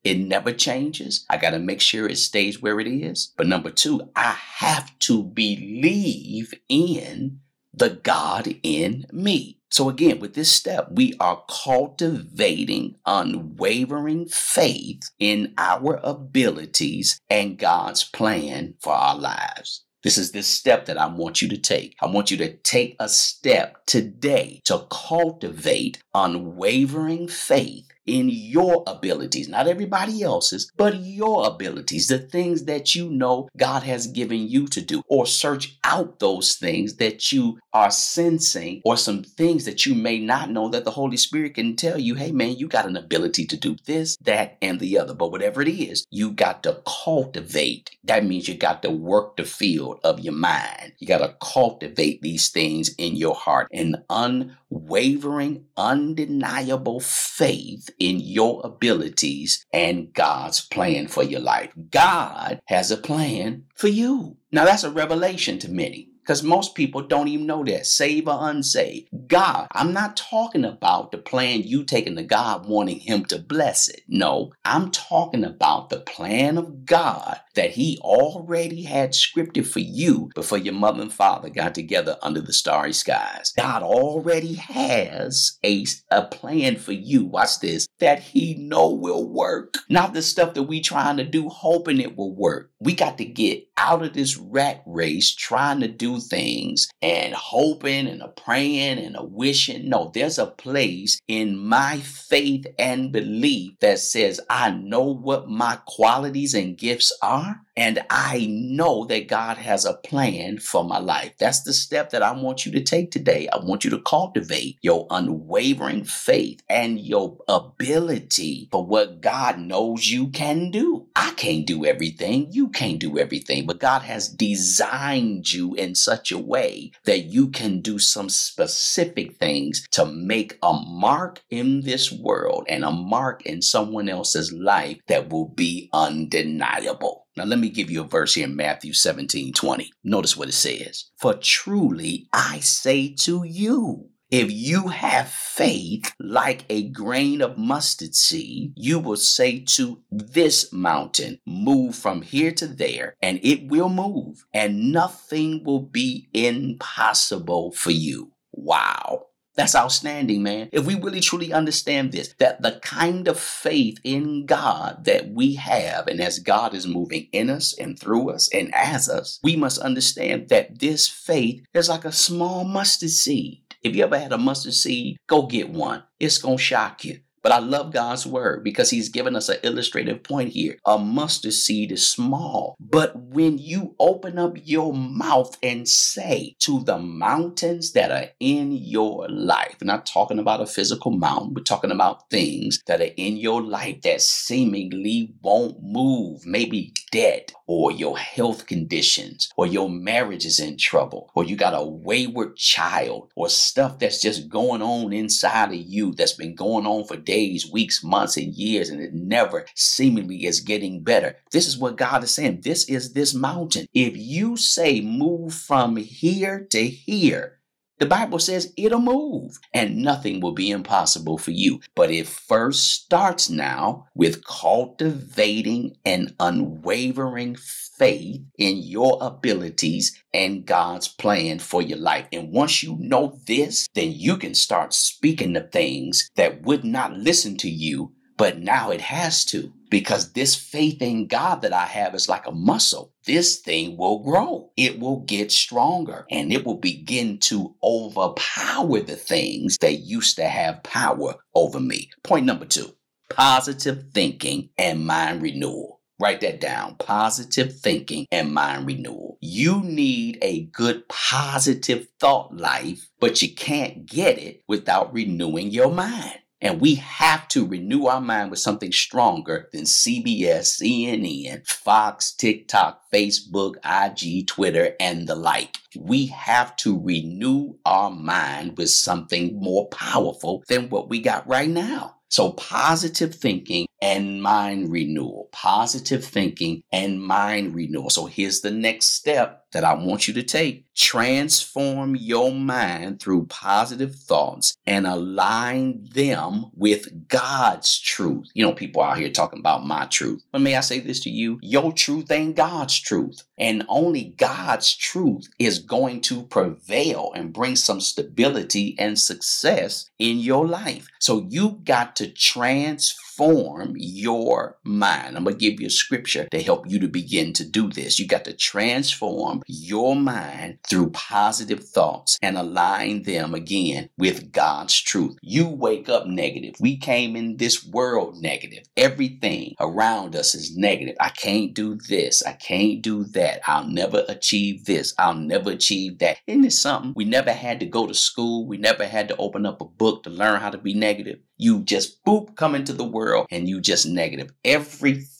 It 0.04 0.18
never 0.18 0.52
changes. 0.52 1.24
I 1.30 1.38
got 1.38 1.50
to 1.50 1.58
make 1.58 1.80
sure 1.80 2.06
it 2.06 2.18
stays 2.18 2.60
where 2.60 2.78
it 2.78 2.86
is. 2.86 3.32
But 3.36 3.48
number 3.48 3.70
two, 3.70 4.10
I 4.14 4.36
have 4.58 4.96
to 5.00 5.24
believe 5.24 6.52
in 6.68 7.40
the 7.76 7.90
God 7.90 8.56
in 8.62 9.06
me. 9.12 9.58
So, 9.70 9.88
again, 9.88 10.20
with 10.20 10.34
this 10.34 10.50
step, 10.50 10.88
we 10.92 11.14
are 11.20 11.44
cultivating 11.48 12.96
unwavering 13.04 14.26
faith 14.26 15.10
in 15.18 15.52
our 15.58 16.00
abilities 16.02 17.20
and 17.28 17.58
God's 17.58 18.04
plan 18.04 18.74
for 18.80 18.94
our 18.94 19.16
lives. 19.16 19.84
This 20.02 20.18
is 20.18 20.30
this 20.30 20.46
step 20.46 20.86
that 20.86 20.98
I 20.98 21.08
want 21.08 21.42
you 21.42 21.48
to 21.48 21.58
take. 21.58 21.96
I 22.00 22.06
want 22.06 22.30
you 22.30 22.36
to 22.36 22.56
take 22.58 22.94
a 23.00 23.08
step 23.08 23.84
today 23.86 24.60
to 24.64 24.86
cultivate 24.88 25.98
unwavering 26.14 27.26
faith 27.26 27.88
in 28.06 28.28
your 28.30 28.84
abilities, 28.86 29.48
not 29.48 29.66
everybody 29.66 30.22
else's, 30.22 30.70
but 30.76 30.96
your 31.00 31.46
abilities, 31.46 32.06
the 32.06 32.18
things 32.18 32.64
that 32.64 32.94
you 32.94 33.10
know 33.10 33.48
God 33.56 33.82
has 33.82 34.06
given 34.06 34.48
you 34.48 34.66
to 34.68 34.80
do, 34.80 35.02
or 35.08 35.26
search 35.26 35.78
out 35.84 36.18
those 36.18 36.54
things 36.54 36.96
that 36.96 37.32
you 37.32 37.58
are 37.72 37.90
sensing, 37.90 38.80
or 38.84 38.96
some 38.96 39.22
things 39.22 39.64
that 39.64 39.84
you 39.84 39.94
may 39.94 40.18
not 40.18 40.50
know 40.50 40.68
that 40.68 40.84
the 40.84 40.90
Holy 40.92 41.16
Spirit 41.16 41.54
can 41.54 41.76
tell 41.76 41.98
you, 41.98 42.14
hey 42.14 42.32
man, 42.32 42.56
you 42.56 42.68
got 42.68 42.86
an 42.86 42.96
ability 42.96 43.44
to 43.46 43.56
do 43.56 43.76
this, 43.86 44.16
that, 44.22 44.56
and 44.62 44.80
the 44.80 44.98
other. 44.98 45.14
But 45.14 45.30
whatever 45.30 45.62
it 45.62 45.68
is, 45.68 46.06
you 46.10 46.30
got 46.30 46.62
to 46.62 46.82
cultivate. 46.86 47.90
That 48.04 48.24
means 48.24 48.48
you 48.48 48.54
got 48.54 48.82
to 48.82 48.90
work 48.90 49.36
the 49.36 49.44
field 49.44 50.00
of 50.04 50.20
your 50.20 50.34
mind. 50.34 50.92
You 50.98 51.06
got 51.06 51.18
to 51.18 51.34
cultivate 51.40 52.22
these 52.22 52.48
things 52.48 52.94
in 52.96 53.16
your 53.16 53.34
heart. 53.34 53.68
An 53.72 54.04
unwavering, 54.08 55.66
undeniable 55.76 57.00
faith 57.00 57.90
in 57.98 58.20
your 58.20 58.60
abilities 58.64 59.64
and 59.72 60.12
God's 60.12 60.60
plan 60.60 61.08
for 61.08 61.22
your 61.22 61.40
life. 61.40 61.72
God 61.90 62.60
has 62.66 62.90
a 62.90 62.96
plan 62.96 63.64
for 63.74 63.88
you. 63.88 64.36
Now, 64.52 64.64
that's 64.64 64.84
a 64.84 64.90
revelation 64.90 65.58
to 65.60 65.70
many 65.70 66.10
because 66.26 66.42
most 66.42 66.74
people 66.74 67.02
don't 67.02 67.28
even 67.28 67.46
know 67.46 67.62
that, 67.62 67.86
save 67.86 68.26
or 68.26 68.38
unsaved. 68.50 69.08
God, 69.28 69.68
I'm 69.70 69.92
not 69.92 70.16
talking 70.16 70.64
about 70.64 71.12
the 71.12 71.18
plan 71.18 71.62
you 71.62 71.84
taking 71.84 72.16
to 72.16 72.24
God 72.24 72.66
wanting 72.66 72.98
Him 72.98 73.24
to 73.26 73.38
bless 73.38 73.86
it. 73.86 74.02
No, 74.08 74.52
I'm 74.64 74.90
talking 74.90 75.44
about 75.44 75.88
the 75.88 76.00
plan 76.00 76.58
of 76.58 76.84
God 76.84 77.38
that 77.56 77.72
He 77.72 77.98
already 78.02 78.82
had 78.82 79.12
scripted 79.12 79.66
for 79.66 79.80
you 79.80 80.30
before 80.34 80.58
your 80.58 80.74
mother 80.74 81.02
and 81.02 81.12
father 81.12 81.50
got 81.50 81.74
together 81.74 82.16
under 82.22 82.40
the 82.40 82.52
starry 82.52 82.92
skies. 82.92 83.52
God 83.56 83.82
already 83.82 84.54
has 84.54 85.58
a, 85.64 85.84
a 86.10 86.22
plan 86.26 86.76
for 86.76 86.92
you. 86.92 87.24
Watch 87.24 87.60
this 87.60 87.86
that 87.98 88.20
He 88.20 88.54
know 88.54 88.90
will 88.90 89.28
work. 89.28 89.74
Not 89.90 90.14
the 90.14 90.22
stuff 90.22 90.54
that 90.54 90.62
we 90.62 90.80
trying 90.80 91.16
to 91.16 91.24
do 91.24 91.48
hoping 91.48 92.00
it 92.00 92.16
will 92.16 92.34
work. 92.34 92.70
We 92.78 92.94
got 92.94 93.18
to 93.18 93.24
get 93.24 93.66
out 93.76 94.02
of 94.02 94.14
this 94.14 94.36
rat 94.36 94.82
race 94.86 95.34
trying 95.34 95.80
to 95.80 95.88
do 95.88 96.20
things 96.20 96.88
and 97.02 97.34
hoping 97.34 98.06
and 98.06 98.22
a 98.22 98.28
praying 98.28 98.98
and 98.98 99.16
a 99.16 99.24
wishing. 99.24 99.88
No, 99.88 100.10
there's 100.14 100.38
a 100.38 100.46
place 100.46 101.18
in 101.28 101.58
my 101.58 101.98
faith 101.98 102.66
and 102.78 103.12
belief 103.12 103.72
that 103.80 103.98
says, 103.98 104.40
I 104.50 104.70
know 104.70 105.02
what 105.02 105.48
my 105.48 105.78
qualities 105.86 106.54
and 106.54 106.76
gifts 106.76 107.16
are 107.22 107.45
are 107.46 107.65
and 107.76 108.02
I 108.08 108.46
know 108.48 109.04
that 109.04 109.28
God 109.28 109.58
has 109.58 109.84
a 109.84 109.94
plan 109.94 110.58
for 110.58 110.82
my 110.82 110.98
life. 110.98 111.34
That's 111.38 111.62
the 111.62 111.74
step 111.74 112.10
that 112.10 112.22
I 112.22 112.32
want 112.32 112.64
you 112.64 112.72
to 112.72 112.82
take 112.82 113.10
today. 113.10 113.48
I 113.52 113.58
want 113.58 113.84
you 113.84 113.90
to 113.90 114.00
cultivate 114.00 114.78
your 114.80 115.06
unwavering 115.10 116.04
faith 116.04 116.62
and 116.70 116.98
your 116.98 117.36
ability 117.48 118.68
for 118.72 118.86
what 118.86 119.20
God 119.20 119.58
knows 119.58 120.08
you 120.08 120.28
can 120.28 120.70
do. 120.70 121.06
I 121.14 121.32
can't 121.36 121.66
do 121.66 121.84
everything. 121.84 122.48
You 122.50 122.68
can't 122.68 122.98
do 122.98 123.18
everything, 123.18 123.66
but 123.66 123.78
God 123.78 124.02
has 124.02 124.28
designed 124.28 125.52
you 125.52 125.74
in 125.74 125.94
such 125.94 126.32
a 126.32 126.38
way 126.38 126.92
that 127.04 127.24
you 127.24 127.48
can 127.48 127.82
do 127.82 127.98
some 127.98 128.30
specific 128.30 129.36
things 129.36 129.86
to 129.92 130.06
make 130.06 130.58
a 130.62 130.72
mark 130.72 131.42
in 131.50 131.82
this 131.82 132.10
world 132.10 132.64
and 132.68 132.84
a 132.84 132.90
mark 132.90 133.44
in 133.44 133.60
someone 133.60 134.08
else's 134.08 134.52
life 134.52 134.98
that 135.08 135.28
will 135.28 135.48
be 135.48 135.90
undeniable. 135.92 137.26
Now, 137.36 137.44
let 137.44 137.58
me 137.58 137.65
give 137.70 137.90
you 137.90 138.02
a 138.02 138.06
verse 138.06 138.34
here 138.34 138.46
in 138.46 138.56
Matthew 138.56 138.92
17 138.92 139.52
20. 139.52 139.92
Notice 140.04 140.36
what 140.36 140.48
it 140.48 140.52
says. 140.52 141.10
For 141.18 141.34
truly 141.34 142.28
I 142.32 142.60
say 142.60 143.14
to 143.20 143.44
you, 143.44 144.10
If 144.30 144.50
you 144.50 144.88
have 144.88 145.28
faith 145.28 146.12
like 146.18 146.64
a 146.68 146.88
grain 146.88 147.42
of 147.42 147.58
mustard 147.58 148.14
seed, 148.14 148.72
you 148.76 148.98
will 148.98 149.16
say 149.16 149.60
to 149.76 150.02
this 150.10 150.72
mountain, 150.72 151.38
Move 151.46 151.94
from 151.94 152.22
here 152.22 152.52
to 152.52 152.66
there, 152.66 153.14
and 153.22 153.40
it 153.42 153.68
will 153.68 153.88
move, 153.88 154.44
and 154.52 154.92
nothing 154.92 155.62
will 155.64 155.82
be 155.82 156.28
impossible 156.32 157.72
for 157.72 157.90
you. 157.90 158.32
Wow. 158.52 159.26
That's 159.56 159.74
outstanding, 159.74 160.42
man. 160.42 160.68
If 160.70 160.84
we 160.84 160.94
really 160.94 161.20
truly 161.20 161.52
understand 161.52 162.12
this, 162.12 162.34
that 162.38 162.60
the 162.60 162.78
kind 162.82 163.26
of 163.26 163.40
faith 163.40 163.98
in 164.04 164.44
God 164.44 165.04
that 165.04 165.30
we 165.30 165.54
have, 165.54 166.06
and 166.08 166.20
as 166.20 166.38
God 166.38 166.74
is 166.74 166.86
moving 166.86 167.28
in 167.32 167.48
us 167.48 167.76
and 167.76 167.98
through 167.98 168.30
us 168.30 168.52
and 168.52 168.72
as 168.74 169.08
us, 169.08 169.40
we 169.42 169.56
must 169.56 169.78
understand 169.78 170.50
that 170.50 170.78
this 170.78 171.08
faith 171.08 171.64
is 171.72 171.88
like 171.88 172.04
a 172.04 172.12
small 172.12 172.64
mustard 172.64 173.10
seed. 173.10 173.62
If 173.82 173.96
you 173.96 174.04
ever 174.04 174.18
had 174.18 174.32
a 174.32 174.38
mustard 174.38 174.74
seed, 174.74 175.16
go 175.26 175.46
get 175.46 175.70
one. 175.70 176.02
It's 176.20 176.38
going 176.38 176.58
to 176.58 176.62
shock 176.62 177.04
you. 177.04 177.20
But 177.46 177.52
I 177.52 177.58
love 177.60 177.92
God's 177.92 178.26
word 178.26 178.64
because 178.64 178.90
he's 178.90 179.08
given 179.08 179.36
us 179.36 179.48
an 179.48 179.58
illustrative 179.62 180.24
point 180.24 180.48
here. 180.48 180.78
A 180.84 180.98
mustard 180.98 181.52
seed 181.52 181.92
is 181.92 182.04
small, 182.04 182.74
but 182.80 183.14
when 183.14 183.56
you 183.56 183.94
open 184.00 184.36
up 184.36 184.56
your 184.64 184.92
mouth 184.92 185.56
and 185.62 185.88
say 185.88 186.56
to 186.62 186.82
the 186.82 186.98
mountains 186.98 187.92
that 187.92 188.10
are 188.10 188.30
in 188.40 188.72
your 188.72 189.28
life, 189.28 189.76
we're 189.80 189.86
not 189.86 190.06
talking 190.06 190.40
about 190.40 190.60
a 190.60 190.66
physical 190.66 191.12
mountain, 191.12 191.54
we're 191.54 191.62
talking 191.62 191.92
about 191.92 192.28
things 192.30 192.82
that 192.88 193.00
are 193.00 193.14
in 193.16 193.36
your 193.36 193.62
life 193.62 194.02
that 194.02 194.22
seemingly 194.22 195.32
won't 195.40 195.80
move, 195.80 196.44
maybe 196.44 196.94
debt 197.16 197.52
or 197.66 197.90
your 197.90 198.18
health 198.18 198.66
conditions 198.66 199.50
or 199.56 199.66
your 199.66 199.88
marriage 199.88 200.44
is 200.44 200.60
in 200.60 200.76
trouble 200.76 201.30
or 201.34 201.42
you 201.44 201.56
got 201.56 201.74
a 201.74 201.82
wayward 201.82 202.54
child 202.56 203.30
or 203.34 203.48
stuff 203.48 203.98
that's 203.98 204.20
just 204.20 204.48
going 204.48 204.82
on 204.82 205.12
inside 205.12 205.70
of 205.70 205.80
you 205.94 206.12
that's 206.12 206.34
been 206.34 206.54
going 206.54 206.86
on 206.86 207.04
for 207.04 207.16
days 207.16 207.46
days, 207.46 207.70
weeks, 207.70 208.02
months, 208.02 208.36
and 208.36 208.54
years, 208.54 208.88
and 208.88 209.00
it 209.00 209.14
never 209.14 209.66
seemingly 209.74 210.44
is 210.44 210.60
getting 210.60 211.02
better. 211.02 211.36
This 211.52 211.66
is 211.66 211.78
what 211.78 211.96
God 211.96 212.24
is 212.24 212.30
saying. 212.32 212.62
This 212.62 212.88
is 212.88 213.12
this 213.12 213.34
mountain. 213.34 213.86
If 213.94 214.16
you 214.16 214.56
say 214.56 215.00
move 215.00 215.54
from 215.54 215.96
here 215.96 216.66
to 216.70 216.86
here, 216.86 217.55
the 217.98 218.06
Bible 218.06 218.38
says 218.38 218.72
it'll 218.76 219.00
move 219.00 219.58
and 219.72 219.96
nothing 219.96 220.40
will 220.40 220.52
be 220.52 220.70
impossible 220.70 221.38
for 221.38 221.50
you. 221.50 221.80
But 221.94 222.10
it 222.10 222.26
first 222.26 222.84
starts 222.92 223.48
now 223.48 224.06
with 224.14 224.44
cultivating 224.44 225.96
an 226.04 226.34
unwavering 226.38 227.56
faith 227.56 228.42
in 228.58 228.78
your 228.78 229.18
abilities 229.20 230.22
and 230.34 230.66
God's 230.66 231.08
plan 231.08 231.58
for 231.58 231.80
your 231.80 231.98
life. 231.98 232.26
And 232.32 232.52
once 232.52 232.82
you 232.82 232.96
know 233.00 233.38
this, 233.46 233.86
then 233.94 234.12
you 234.12 234.36
can 234.36 234.54
start 234.54 234.92
speaking 234.92 235.54
the 235.54 235.62
things 235.62 236.28
that 236.36 236.62
would 236.62 236.84
not 236.84 237.14
listen 237.14 237.56
to 237.58 237.70
you, 237.70 238.12
but 238.36 238.58
now 238.58 238.90
it 238.90 239.00
has 239.00 239.44
to. 239.46 239.72
Because 239.90 240.32
this 240.32 240.54
faith 240.54 241.00
in 241.00 241.26
God 241.26 241.62
that 241.62 241.72
I 241.72 241.86
have 241.86 242.14
is 242.14 242.28
like 242.28 242.46
a 242.46 242.52
muscle. 242.52 243.12
This 243.24 243.58
thing 243.58 243.96
will 243.96 244.22
grow. 244.22 244.70
It 244.76 244.98
will 244.98 245.20
get 245.20 245.52
stronger 245.52 246.26
and 246.30 246.52
it 246.52 246.64
will 246.64 246.78
begin 246.78 247.38
to 247.40 247.74
overpower 247.82 249.00
the 249.00 249.16
things 249.16 249.78
that 249.78 250.00
used 250.00 250.36
to 250.36 250.44
have 250.44 250.82
power 250.82 251.36
over 251.54 251.80
me. 251.80 252.10
Point 252.22 252.46
number 252.46 252.64
two 252.64 252.94
positive 253.28 254.04
thinking 254.14 254.70
and 254.78 255.06
mind 255.06 255.42
renewal. 255.42 256.00
Write 256.18 256.40
that 256.40 256.60
down. 256.60 256.96
Positive 256.96 257.78
thinking 257.78 258.26
and 258.32 258.54
mind 258.54 258.86
renewal. 258.86 259.36
You 259.40 259.82
need 259.82 260.38
a 260.40 260.64
good 260.66 261.06
positive 261.08 262.08
thought 262.18 262.56
life, 262.56 263.10
but 263.20 263.42
you 263.42 263.54
can't 263.54 264.06
get 264.06 264.38
it 264.38 264.62
without 264.66 265.12
renewing 265.12 265.70
your 265.70 265.92
mind. 265.92 266.38
And 266.60 266.80
we 266.80 266.94
have 266.94 267.48
to 267.48 267.66
renew 267.66 268.06
our 268.06 268.20
mind 268.20 268.50
with 268.50 268.60
something 268.60 268.90
stronger 268.90 269.68
than 269.72 269.82
CBS, 269.82 270.80
CNN, 270.80 271.66
Fox, 271.66 272.32
TikTok, 272.34 273.02
Facebook, 273.12 273.74
IG, 273.84 274.46
Twitter, 274.46 274.94
and 274.98 275.26
the 275.26 275.34
like. 275.34 275.76
We 275.98 276.26
have 276.26 276.74
to 276.76 276.98
renew 276.98 277.74
our 277.84 278.10
mind 278.10 278.78
with 278.78 278.90
something 278.90 279.58
more 279.60 279.88
powerful 279.88 280.64
than 280.68 280.88
what 280.88 281.10
we 281.10 281.20
got 281.20 281.46
right 281.46 281.68
now. 281.68 282.16
So 282.28 282.52
positive 282.52 283.34
thinking 283.34 283.85
and 284.00 284.42
mind 284.42 284.90
renewal, 284.90 285.48
positive 285.52 286.24
thinking 286.24 286.82
and 286.92 287.22
mind 287.22 287.74
renewal. 287.74 288.10
So 288.10 288.26
here's 288.26 288.60
the 288.60 288.70
next 288.70 289.06
step 289.06 289.64
that 289.72 289.84
I 289.84 289.94
want 289.94 290.26
you 290.26 290.34
to 290.34 290.42
take. 290.42 290.86
Transform 290.94 292.16
your 292.16 292.52
mind 292.52 293.20
through 293.20 293.46
positive 293.46 294.14
thoughts 294.14 294.76
and 294.86 295.06
align 295.06 296.08
them 296.14 296.70
with 296.74 297.28
God's 297.28 297.98
truth. 297.98 298.48
You 298.54 298.64
know, 298.64 298.72
people 298.72 299.02
out 299.02 299.18
here 299.18 299.28
talking 299.28 299.58
about 299.58 299.86
my 299.86 300.06
truth. 300.06 300.42
But 300.52 300.62
may 300.62 300.76
I 300.76 300.80
say 300.80 301.00
this 301.00 301.20
to 301.20 301.30
you? 301.30 301.58
Your 301.60 301.92
truth 301.92 302.30
ain't 302.30 302.56
God's 302.56 302.98
truth. 302.98 303.42
And 303.58 303.84
only 303.88 304.34
God's 304.38 304.96
truth 304.96 305.48
is 305.58 305.78
going 305.78 306.22
to 306.22 306.44
prevail 306.44 307.32
and 307.34 307.52
bring 307.52 307.76
some 307.76 308.00
stability 308.00 308.94
and 308.98 309.18
success 309.18 310.08
in 310.18 310.38
your 310.38 310.66
life. 310.66 311.08
So 311.18 311.46
you 311.50 311.80
got 311.84 312.16
to 312.16 312.28
transform 312.30 313.25
transform 313.36 313.94
your 313.96 314.78
mind. 314.84 315.36
I'm 315.36 315.44
going 315.44 315.56
to 315.56 315.70
give 315.70 315.80
you 315.80 315.88
a 315.88 315.90
scripture 315.90 316.48
to 316.50 316.62
help 316.62 316.88
you 316.88 316.98
to 317.00 317.08
begin 317.08 317.52
to 317.54 317.68
do 317.68 317.90
this. 317.90 318.18
You 318.18 318.26
got 318.26 318.44
to 318.44 318.54
transform 318.54 319.62
your 319.66 320.16
mind 320.16 320.78
through 320.88 321.10
positive 321.10 321.84
thoughts 321.84 322.38
and 322.42 322.56
align 322.56 323.24
them 323.24 323.54
again 323.54 324.08
with 324.16 324.52
God's 324.52 325.00
truth. 325.00 325.36
You 325.42 325.68
wake 325.68 326.08
up 326.08 326.26
negative. 326.26 326.76
We 326.80 326.96
came 326.96 327.36
in 327.36 327.56
this 327.56 327.84
world 327.84 328.40
negative. 328.40 328.84
Everything 328.96 329.74
around 329.80 330.34
us 330.34 330.54
is 330.54 330.76
negative. 330.76 331.16
I 331.20 331.30
can't 331.30 331.74
do 331.74 331.98
this. 332.08 332.42
I 332.42 332.52
can't 332.52 333.02
do 333.02 333.24
that. 333.24 333.60
I'll 333.66 333.86
never 333.86 334.24
achieve 334.28 334.86
this. 334.86 335.14
I'll 335.18 335.34
never 335.34 335.72
achieve 335.72 336.18
that. 336.18 336.38
Isn't 336.46 336.64
it 336.64 336.72
something? 336.72 337.12
We 337.14 337.24
never 337.24 337.52
had 337.52 337.80
to 337.80 337.86
go 337.86 338.06
to 338.06 338.14
school. 338.14 338.66
We 338.66 338.78
never 338.78 339.06
had 339.06 339.28
to 339.28 339.36
open 339.36 339.66
up 339.66 339.80
a 339.80 339.84
book 339.84 340.22
to 340.22 340.30
learn 340.30 340.60
how 340.60 340.70
to 340.70 340.78
be 340.78 340.94
negative. 340.94 341.40
You 341.58 341.80
just 341.80 342.22
boop 342.24 342.54
come 342.56 342.74
into 342.74 342.92
the 342.92 343.04
world 343.04 343.25
and 343.50 343.68
you 343.68 343.80
just 343.80 344.06
negative. 344.06 344.52
Everything 344.64 345.35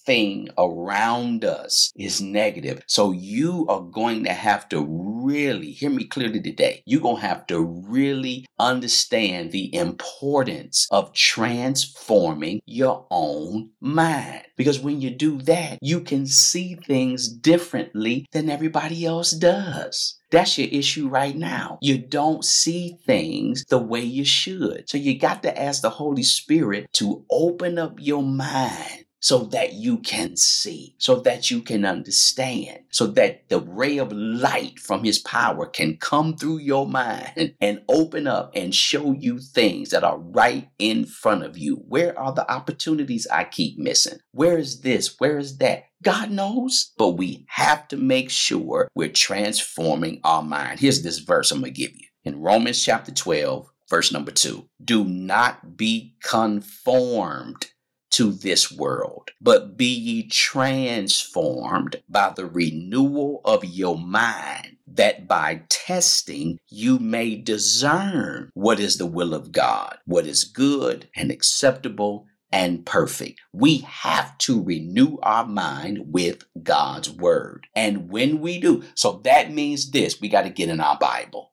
around 0.56 1.44
us 1.44 1.92
is 1.96 2.20
negative. 2.20 2.82
So 2.86 3.12
you 3.12 3.66
are 3.68 3.80
going 3.80 4.24
to 4.24 4.32
have 4.32 4.68
to 4.70 4.84
really 4.88 5.72
hear 5.72 5.90
me 5.90 6.04
clearly 6.04 6.40
today. 6.40 6.82
You're 6.86 7.00
going 7.00 7.16
to 7.16 7.26
have 7.26 7.46
to 7.48 7.60
really 7.60 8.46
understand 8.58 9.52
the 9.52 9.74
importance 9.74 10.86
of 10.90 11.12
transforming 11.12 12.60
your 12.66 13.06
own 13.10 13.70
mind. 13.80 14.42
Because 14.56 14.80
when 14.80 15.00
you 15.00 15.10
do 15.10 15.40
that, 15.42 15.78
you 15.82 16.00
can 16.00 16.26
see 16.26 16.74
things 16.74 17.28
differently 17.28 18.26
than 18.32 18.48
everybody 18.48 19.04
else 19.04 19.32
does. 19.32 20.18
That's 20.30 20.58
your 20.58 20.68
issue 20.70 21.08
right 21.08 21.36
now. 21.36 21.78
You 21.80 21.98
don't 21.98 22.44
see 22.44 22.98
things 23.06 23.64
the 23.68 23.78
way 23.78 24.00
you 24.00 24.24
should. 24.24 24.88
So 24.88 24.98
you 24.98 25.18
got 25.18 25.42
to 25.44 25.60
ask 25.60 25.82
the 25.82 25.90
Holy 25.90 26.24
Spirit 26.24 26.92
to 26.94 27.24
open 27.30 27.78
up 27.78 27.98
your 28.00 28.22
mind 28.22 29.05
so 29.26 29.40
that 29.40 29.72
you 29.72 29.98
can 29.98 30.36
see, 30.36 30.94
so 30.98 31.16
that 31.16 31.50
you 31.50 31.60
can 31.60 31.84
understand, 31.84 32.78
so 32.90 33.08
that 33.08 33.48
the 33.48 33.58
ray 33.58 33.98
of 33.98 34.12
light 34.12 34.78
from 34.78 35.02
his 35.02 35.18
power 35.18 35.66
can 35.66 35.96
come 35.96 36.36
through 36.36 36.58
your 36.58 36.86
mind 36.86 37.56
and 37.60 37.82
open 37.88 38.28
up 38.28 38.52
and 38.54 38.72
show 38.72 39.10
you 39.10 39.40
things 39.40 39.90
that 39.90 40.04
are 40.04 40.20
right 40.20 40.68
in 40.78 41.04
front 41.04 41.42
of 41.42 41.58
you. 41.58 41.74
Where 41.88 42.16
are 42.16 42.32
the 42.32 42.48
opportunities 42.48 43.26
I 43.26 43.42
keep 43.42 43.76
missing? 43.76 44.20
Where 44.30 44.58
is 44.58 44.82
this? 44.82 45.16
Where 45.18 45.38
is 45.38 45.58
that? 45.58 45.86
God 46.04 46.30
knows, 46.30 46.92
but 46.96 47.16
we 47.18 47.46
have 47.48 47.88
to 47.88 47.96
make 47.96 48.30
sure 48.30 48.86
we're 48.94 49.08
transforming 49.08 50.20
our 50.22 50.44
mind. 50.44 50.78
Here's 50.78 51.02
this 51.02 51.18
verse 51.18 51.50
I'm 51.50 51.62
going 51.62 51.74
to 51.74 51.80
give 51.80 51.96
you 51.96 52.06
in 52.22 52.40
Romans 52.40 52.80
chapter 52.80 53.10
12, 53.10 53.68
verse 53.90 54.12
number 54.12 54.30
2. 54.30 54.68
Do 54.84 55.02
not 55.02 55.76
be 55.76 56.14
conformed 56.22 57.72
to 58.16 58.32
this 58.32 58.72
world, 58.72 59.30
but 59.42 59.76
be 59.76 59.84
ye 59.84 60.26
transformed 60.26 61.96
by 62.08 62.32
the 62.34 62.46
renewal 62.46 63.42
of 63.44 63.62
your 63.62 63.98
mind, 63.98 64.78
that 64.86 65.28
by 65.28 65.60
testing 65.68 66.58
you 66.70 66.98
may 66.98 67.36
discern 67.36 68.50
what 68.54 68.80
is 68.80 68.96
the 68.96 69.04
will 69.04 69.34
of 69.34 69.52
God, 69.52 69.98
what 70.06 70.26
is 70.26 70.44
good 70.44 71.10
and 71.14 71.30
acceptable 71.30 72.26
and 72.50 72.86
perfect. 72.86 73.38
We 73.52 73.78
have 73.80 74.38
to 74.38 74.62
renew 74.62 75.18
our 75.22 75.46
mind 75.46 76.12
with 76.14 76.44
God's 76.62 77.10
word. 77.10 77.66
And 77.74 78.10
when 78.10 78.40
we 78.40 78.58
do, 78.58 78.82
so 78.94 79.20
that 79.24 79.52
means 79.52 79.90
this 79.90 80.22
we 80.22 80.30
got 80.30 80.42
to 80.42 80.50
get 80.50 80.70
in 80.70 80.80
our 80.80 80.96
Bible. 80.98 81.52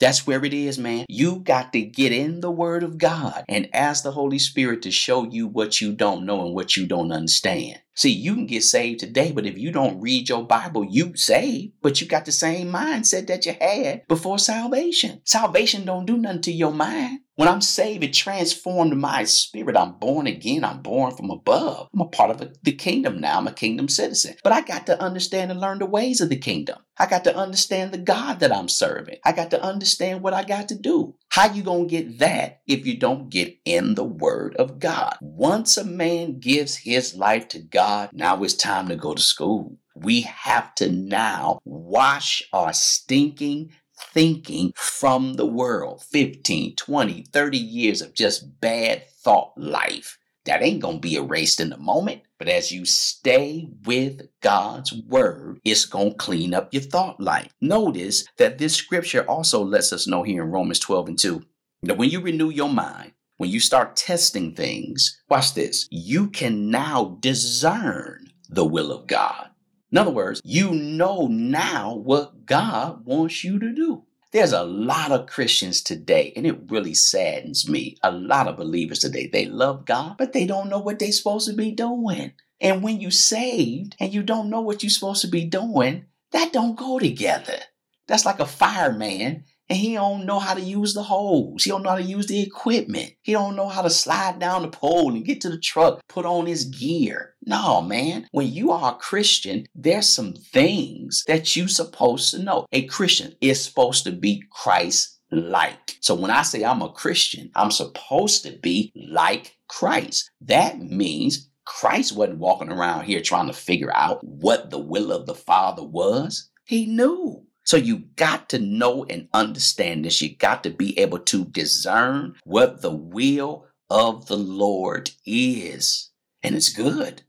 That's 0.00 0.26
where 0.26 0.42
it 0.46 0.54
is, 0.54 0.78
man. 0.78 1.04
You 1.10 1.40
got 1.40 1.74
to 1.74 1.82
get 1.82 2.10
in 2.10 2.40
the 2.40 2.50
Word 2.50 2.82
of 2.82 2.96
God 2.96 3.44
and 3.48 3.68
ask 3.74 4.02
the 4.02 4.12
Holy 4.12 4.38
Spirit 4.38 4.80
to 4.82 4.90
show 4.90 5.24
you 5.24 5.46
what 5.46 5.82
you 5.82 5.92
don't 5.92 6.24
know 6.24 6.46
and 6.46 6.54
what 6.54 6.74
you 6.74 6.86
don't 6.86 7.12
understand. 7.12 7.80
See, 7.94 8.10
you 8.10 8.34
can 8.34 8.46
get 8.46 8.64
saved 8.64 9.00
today, 9.00 9.30
but 9.30 9.44
if 9.44 9.58
you 9.58 9.70
don't 9.70 10.00
read 10.00 10.30
your 10.30 10.42
Bible, 10.42 10.84
you 10.84 11.14
saved, 11.16 11.74
but 11.82 12.00
you 12.00 12.06
got 12.06 12.24
the 12.24 12.32
same 12.32 12.72
mindset 12.72 13.26
that 13.26 13.44
you 13.44 13.54
had 13.60 14.08
before 14.08 14.38
salvation. 14.38 15.20
Salvation 15.24 15.84
don't 15.84 16.06
do 16.06 16.16
nothing 16.16 16.40
to 16.42 16.52
your 16.52 16.72
mind. 16.72 17.20
When 17.40 17.48
I'm 17.48 17.62
saved, 17.62 18.04
it 18.04 18.12
transformed 18.12 18.98
my 18.98 19.24
spirit. 19.24 19.74
I'm 19.74 19.92
born 19.92 20.26
again. 20.26 20.62
I'm 20.62 20.82
born 20.82 21.16
from 21.16 21.30
above. 21.30 21.88
I'm 21.94 22.02
a 22.02 22.06
part 22.06 22.28
of 22.28 22.52
the 22.62 22.72
kingdom 22.72 23.18
now. 23.18 23.38
I'm 23.38 23.46
a 23.46 23.52
kingdom 23.52 23.88
citizen. 23.88 24.36
But 24.44 24.52
I 24.52 24.60
got 24.60 24.84
to 24.88 25.02
understand 25.02 25.50
and 25.50 25.58
learn 25.58 25.78
the 25.78 25.86
ways 25.86 26.20
of 26.20 26.28
the 26.28 26.36
kingdom. 26.36 26.80
I 26.98 27.06
got 27.06 27.24
to 27.24 27.34
understand 27.34 27.92
the 27.92 27.98
God 27.98 28.40
that 28.40 28.54
I'm 28.54 28.68
serving. 28.68 29.20
I 29.24 29.32
got 29.32 29.52
to 29.52 29.62
understand 29.62 30.20
what 30.20 30.34
I 30.34 30.44
got 30.44 30.68
to 30.68 30.74
do. 30.74 31.14
How 31.30 31.50
you 31.50 31.62
going 31.62 31.88
to 31.88 31.90
get 31.90 32.18
that 32.18 32.60
if 32.66 32.84
you 32.84 32.98
don't 32.98 33.30
get 33.30 33.56
in 33.64 33.94
the 33.94 34.04
word 34.04 34.54
of 34.56 34.78
God? 34.78 35.16
Once 35.22 35.78
a 35.78 35.84
man 35.86 36.40
gives 36.40 36.76
his 36.76 37.14
life 37.14 37.48
to 37.48 37.58
God, 37.58 38.10
now 38.12 38.42
it's 38.42 38.52
time 38.52 38.88
to 38.88 38.96
go 38.96 39.14
to 39.14 39.22
school. 39.22 39.78
We 39.94 40.22
have 40.22 40.74
to 40.76 40.90
now 40.90 41.60
wash 41.64 42.42
our 42.52 42.72
stinking 42.72 43.72
thinking 44.12 44.72
from 44.76 45.34
the 45.34 45.46
world 45.46 46.02
15, 46.04 46.76
20, 46.76 47.22
30 47.32 47.58
years 47.58 48.02
of 48.02 48.14
just 48.14 48.60
bad 48.60 49.06
thought 49.22 49.52
life. 49.56 50.18
That 50.46 50.62
ain't 50.62 50.80
going 50.80 50.96
to 50.96 51.00
be 51.00 51.16
erased 51.16 51.60
in 51.60 51.70
the 51.70 51.76
moment. 51.76 52.22
But 52.38 52.48
as 52.48 52.72
you 52.72 52.86
stay 52.86 53.68
with 53.84 54.22
God's 54.40 54.92
word, 54.92 55.60
it's 55.64 55.84
going 55.84 56.12
to 56.12 56.16
clean 56.16 56.54
up 56.54 56.72
your 56.72 56.82
thought 56.82 57.20
life. 57.20 57.52
Notice 57.60 58.24
that 58.38 58.58
this 58.58 58.74
scripture 58.74 59.22
also 59.28 59.62
lets 59.62 59.92
us 59.92 60.06
know 60.06 60.22
here 60.22 60.42
in 60.42 60.50
Romans 60.50 60.78
12 60.78 61.08
and 61.08 61.18
2 61.18 61.42
that 61.82 61.98
when 61.98 62.10
you 62.10 62.20
renew 62.20 62.48
your 62.48 62.68
mind, 62.68 63.12
when 63.36 63.50
you 63.50 63.60
start 63.60 63.96
testing 63.96 64.54
things, 64.54 65.20
watch 65.28 65.54
this, 65.54 65.86
you 65.90 66.28
can 66.28 66.70
now 66.70 67.18
discern 67.20 68.30
the 68.48 68.64
will 68.64 68.92
of 68.92 69.06
God. 69.06 69.49
In 69.92 69.98
other 69.98 70.12
words, 70.12 70.40
you 70.44 70.70
know 70.70 71.26
now 71.26 71.94
what 71.94 72.46
God 72.46 73.04
wants 73.04 73.42
you 73.42 73.58
to 73.58 73.72
do. 73.72 74.04
There's 74.32 74.52
a 74.52 74.62
lot 74.62 75.10
of 75.10 75.26
Christians 75.26 75.82
today, 75.82 76.32
and 76.36 76.46
it 76.46 76.70
really 76.70 76.94
saddens 76.94 77.68
me. 77.68 77.96
A 78.04 78.12
lot 78.12 78.46
of 78.46 78.56
believers 78.56 79.00
today, 79.00 79.26
they 79.26 79.46
love 79.46 79.84
God, 79.84 80.14
but 80.16 80.32
they 80.32 80.46
don't 80.46 80.68
know 80.68 80.78
what 80.78 81.00
they're 81.00 81.10
supposed 81.10 81.48
to 81.48 81.56
be 81.56 81.72
doing. 81.72 82.32
And 82.60 82.82
when 82.82 83.00
you 83.00 83.10
saved 83.10 83.96
and 83.98 84.14
you 84.14 84.22
don't 84.22 84.48
know 84.48 84.60
what 84.60 84.84
you're 84.84 84.90
supposed 84.90 85.22
to 85.22 85.28
be 85.28 85.44
doing, 85.44 86.04
that 86.30 86.52
don't 86.52 86.76
go 86.76 87.00
together. 87.00 87.58
That's 88.06 88.24
like 88.24 88.38
a 88.38 88.46
fireman 88.46 89.44
and 89.70 89.78
he 89.78 89.94
don't 89.94 90.26
know 90.26 90.40
how 90.40 90.54
to 90.54 90.60
use 90.60 90.94
the 90.94 91.02
hose. 91.04 91.62
He 91.62 91.70
don't 91.70 91.84
know 91.84 91.90
how 91.90 91.96
to 91.96 92.02
use 92.02 92.26
the 92.26 92.42
equipment. 92.42 93.12
He 93.22 93.32
don't 93.32 93.54
know 93.54 93.68
how 93.68 93.82
to 93.82 93.88
slide 93.88 94.40
down 94.40 94.62
the 94.62 94.68
pole 94.68 95.14
and 95.14 95.24
get 95.24 95.40
to 95.42 95.48
the 95.48 95.60
truck, 95.60 96.00
put 96.08 96.26
on 96.26 96.46
his 96.46 96.64
gear. 96.64 97.36
No, 97.46 97.80
man. 97.80 98.26
When 98.32 98.52
you 98.52 98.72
are 98.72 98.92
a 98.92 98.96
Christian, 98.96 99.66
there's 99.74 100.08
some 100.08 100.34
things 100.34 101.22
that 101.28 101.54
you 101.54 101.68
supposed 101.68 102.32
to 102.32 102.42
know. 102.42 102.66
A 102.72 102.84
Christian 102.86 103.36
is 103.40 103.64
supposed 103.64 104.02
to 104.04 104.12
be 104.12 104.42
Christ 104.50 105.20
like. 105.30 105.98
So 106.00 106.16
when 106.16 106.32
I 106.32 106.42
say 106.42 106.64
I'm 106.64 106.82
a 106.82 106.90
Christian, 106.90 107.52
I'm 107.54 107.70
supposed 107.70 108.42
to 108.42 108.58
be 108.58 108.92
like 108.96 109.56
Christ. 109.68 110.32
That 110.40 110.80
means 110.80 111.48
Christ 111.64 112.16
wasn't 112.16 112.38
walking 112.38 112.72
around 112.72 113.04
here 113.04 113.20
trying 113.20 113.46
to 113.46 113.52
figure 113.52 113.94
out 113.94 114.18
what 114.24 114.70
the 114.70 114.80
will 114.80 115.12
of 115.12 115.26
the 115.26 115.34
Father 115.36 115.84
was. 115.84 116.50
He 116.64 116.86
knew. 116.86 117.46
So 117.70 117.76
you 117.76 117.98
got 118.16 118.48
to 118.48 118.58
know 118.58 119.04
and 119.04 119.28
understand 119.32 120.04
this. 120.04 120.20
You 120.20 120.34
got 120.34 120.64
to 120.64 120.70
be 120.70 120.98
able 120.98 121.20
to 121.20 121.44
discern 121.44 122.34
what 122.42 122.82
the 122.82 122.90
will 122.90 123.64
of 123.88 124.26
the 124.26 124.36
Lord 124.36 125.12
is. 125.24 126.10
And 126.42 126.56
it's 126.56 126.68
good 126.68 127.22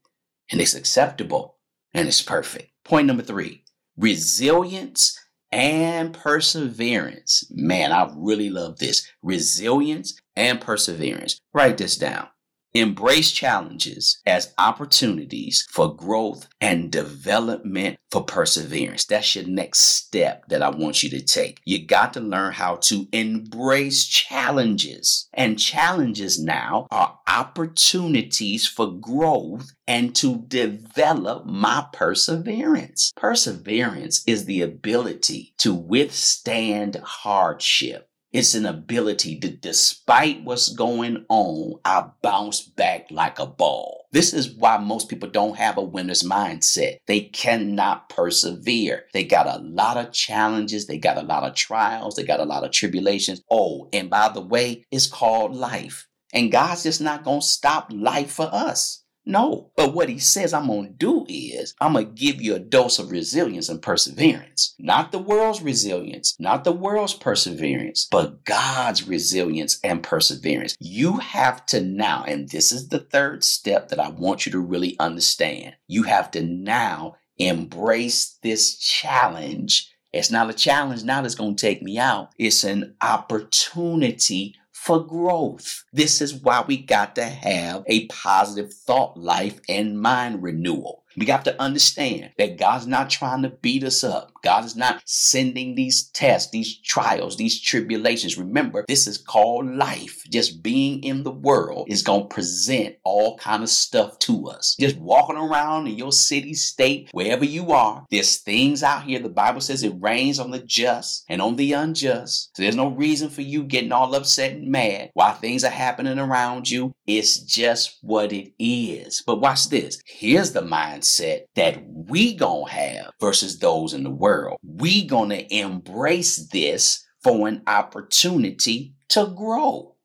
and 0.52 0.60
it's 0.60 0.74
acceptable 0.74 1.60
and 1.94 2.08
it's 2.08 2.24
perfect. 2.24 2.72
Point 2.84 3.06
number 3.06 3.22
three 3.22 3.66
resilience 3.96 5.16
and 5.52 6.12
perseverance. 6.12 7.46
Man, 7.52 7.92
I 7.92 8.12
really 8.16 8.50
love 8.50 8.80
this. 8.80 9.08
Resilience 9.22 10.20
and 10.36 10.60
perseverance. 10.60 11.40
Write 11.54 11.78
this 11.78 11.98
down. 11.98 12.30
Embrace 12.74 13.34
challenges 13.34 14.22
as 14.26 14.54
opportunities 14.58 15.68
for 15.70 15.94
growth 15.94 16.48
and 16.62 16.90
development 16.90 17.98
for 18.10 18.24
perseverance. 18.24 19.04
That's 19.04 19.36
your 19.36 19.46
next 19.46 19.80
step 19.80 20.48
that 20.48 20.62
I 20.62 20.70
want 20.70 21.04
you 21.04 21.10
to 21.10 21.22
take. 21.22 21.60
You 21.66 21.86
got 21.86 22.14
to 22.14 22.22
learn 22.22 22.54
how 22.54 22.78
to 22.84 23.08
embrace 23.12 24.06
challenges. 24.06 25.28
And 25.34 25.60
challenges 25.60 26.42
now 26.42 26.88
are 26.92 27.20
opportunities 27.28 28.68
for 28.68 28.92
growth 28.92 29.74
and 29.86 30.16
to 30.16 30.44
develop 30.48 31.46
my 31.46 31.86
perseverance. 31.92 33.12
Perseverance 33.18 34.24
is 34.26 34.46
the 34.46 34.62
ability 34.62 35.54
to 35.58 35.74
withstand 35.74 37.02
hardship 37.04 38.11
it's 38.32 38.56
an 38.56 38.66
ability 38.66 39.40
to, 39.40 39.50
despite 39.50 40.44
what's 40.44 40.70
going 40.70 41.26
on, 41.28 41.80
I 41.84 42.06
bounce 42.22 42.62
back 42.62 43.12
like 43.12 43.40
a 43.40 43.46
ball. 43.46 44.06
This 44.12 44.34
is 44.34 44.56
why 44.56 44.78
most 44.78 45.10
people 45.10 45.30
don't 45.30 45.58
have 45.58 45.78
a 45.78 45.84
winner's 45.84 46.24
mindset. 46.24 46.98
They 47.08 47.22
cannot 47.22 48.10
persevere. 48.10 49.06
They 49.14 49.24
got 49.24 49.48
a 49.48 49.62
lot 49.62 49.98
of 49.98 50.14
challenges. 50.14 50.88
They 50.88 50.98
got 50.98 51.18
a 51.18 51.24
lot 51.24 51.44
of 51.44 51.56
trials. 51.56 52.16
They 52.16 52.24
got 52.24 52.40
a 52.40 52.46
lot 52.46 52.64
of 52.64 52.72
tribulations. 52.72 53.42
Oh, 53.50 53.90
and 53.92 54.10
by 54.10 54.30
the 54.30 54.42
way, 54.42 54.86
it's 54.92 55.08
called 55.08 55.56
life. 55.56 56.08
And 56.34 56.52
God's 56.52 56.84
just 56.84 57.02
not 57.02 57.24
going 57.26 57.42
to 57.42 57.46
stop 57.46 57.92
life 57.92 58.32
for 58.32 58.50
us. 58.52 59.01
No, 59.32 59.72
but 59.78 59.94
what 59.94 60.10
he 60.10 60.20
says 60.20 60.54
I'm 60.54 60.68
going 60.68 60.88
to 60.88 60.94
do 60.94 61.26
is 61.30 61.74
I'm 61.80 61.94
going 61.94 62.08
to 62.08 62.12
give 62.12 62.42
you 62.42 62.54
a 62.54 62.60
dose 62.60 63.00
of 63.00 63.12
resilience 63.12 63.70
and 63.70 63.82
perseverance. 63.82 64.76
Not 64.78 65.14
the 65.14 65.20
world's 65.20 65.62
resilience, 65.62 66.36
not 66.38 66.66
the 66.66 66.74
world's 66.74 67.14
perseverance, 67.14 68.10
but 68.12 68.44
God's 68.44 69.08
resilience 69.08 69.80
and 69.86 70.04
perseverance. 70.04 70.76
You 70.82 71.20
have 71.20 71.66
to 71.68 71.80
now, 71.80 72.26
and 72.28 72.50
this 72.50 72.74
is 72.74 72.90
the 72.90 73.00
third 73.00 73.46
step 73.46 73.88
that 73.88 74.02
I 74.02 74.10
want 74.10 74.46
you 74.46 74.52
to 74.52 74.60
really 74.60 75.00
understand. 75.00 75.76
You 75.88 76.04
have 76.04 76.30
to 76.32 76.44
now 76.44 77.16
embrace 77.38 78.38
this 78.44 78.78
challenge. 78.78 79.90
It's 80.12 80.30
not 80.30 80.50
a 80.50 80.54
challenge 80.54 81.06
now 81.06 81.22
that's 81.22 81.36
going 81.36 81.56
to 81.56 81.62
take 81.62 81.82
me 81.82 81.98
out, 81.98 82.32
it's 82.38 82.66
an 82.66 82.98
opportunity 83.02 84.56
for 84.82 85.06
growth. 85.06 85.84
This 85.94 86.22
is 86.22 86.34
why 86.34 86.66
we 86.66 86.76
got 86.76 87.14
to 87.14 87.24
have 87.24 87.84
a 87.86 88.08
positive 88.08 88.74
thought 88.74 89.16
life 89.16 89.62
and 89.70 90.02
mind 90.02 90.42
renewal. 90.42 91.04
We 91.16 91.28
got 91.28 91.46
to 91.46 91.62
understand 91.62 92.32
that 92.40 92.58
God's 92.58 92.88
not 92.88 93.12
trying 93.12 93.44
to 93.44 93.50
beat 93.50 93.84
us 93.84 94.04
up. 94.04 94.32
God 94.44 94.66
is 94.66 94.76
not 94.76 95.02
sending 95.06 95.76
these 95.76 96.10
tests, 96.10 96.52
these 96.52 96.78
trials, 96.80 97.38
these 97.38 97.62
tribulations. 97.62 98.38
Remember, 98.38 98.86
this 98.88 99.08
is 99.08 99.18
called 99.18 99.68
life. 99.68 100.24
Just 100.30 100.64
being 100.64 101.04
in 101.04 101.24
the 101.24 101.32
world 101.32 101.88
is 101.90 102.04
going 102.04 102.24
to 102.24 102.34
present 102.34 102.96
all 103.04 103.38
kind 103.38 103.64
of 103.64 103.70
stuff 103.70 104.18
to 104.20 104.48
us. 104.48 104.76
Just 104.80 104.98
walking 104.98 105.38
around 105.38 105.88
in 105.88 105.96
your 105.96 106.12
city, 106.12 106.54
state, 106.54 107.10
wherever 107.12 107.46
you 107.46 107.72
are, 107.72 108.06
there's 108.10 108.38
things 108.38 108.84
out 108.84 109.04
here. 109.04 109.20
The 109.20 109.30
Bible 109.30 109.62
says 109.62 109.84
it 109.84 109.94
rains 110.00 110.40
on 110.40 110.52
the 110.52 110.60
just 110.60 111.26
and 111.30 111.42
on 111.42 111.56
the 111.56 111.74
unjust. 111.74 112.56
So 112.56 112.64
there's 112.64 112.76
no 112.76 112.90
reason 112.90 113.30
for 113.30 113.42
you 113.42 113.64
getting 113.64 113.92
all 113.92 114.14
upset 114.16 114.54
and 114.54 114.72
mad 114.72 115.12
while 115.14 115.34
things 115.34 115.64
are 115.64 115.70
happening 115.70 116.20
around 116.20 116.70
you. 116.70 116.94
It's 117.06 117.40
just 117.40 117.98
what 118.02 118.32
it 118.34 118.54
is. 118.60 119.24
But 119.26 119.42
watch 119.42 119.70
this. 119.70 120.02
Here's 120.06 120.52
the 120.52 120.62
mindset 120.62 121.42
that 121.56 121.84
we 121.88 122.36
gonna 122.36 122.70
have 122.70 123.12
versus 123.20 123.60
those 123.60 123.94
in 123.94 124.04
the 124.04 124.10
world. 124.10 124.31
We 124.64 125.06
gonna 125.06 125.44
embrace 125.50 126.38
this 126.50 127.06
for 127.24 127.48
an 127.48 127.62
opportunity 127.68 128.96
to 129.10 129.34
grow. 129.36 129.96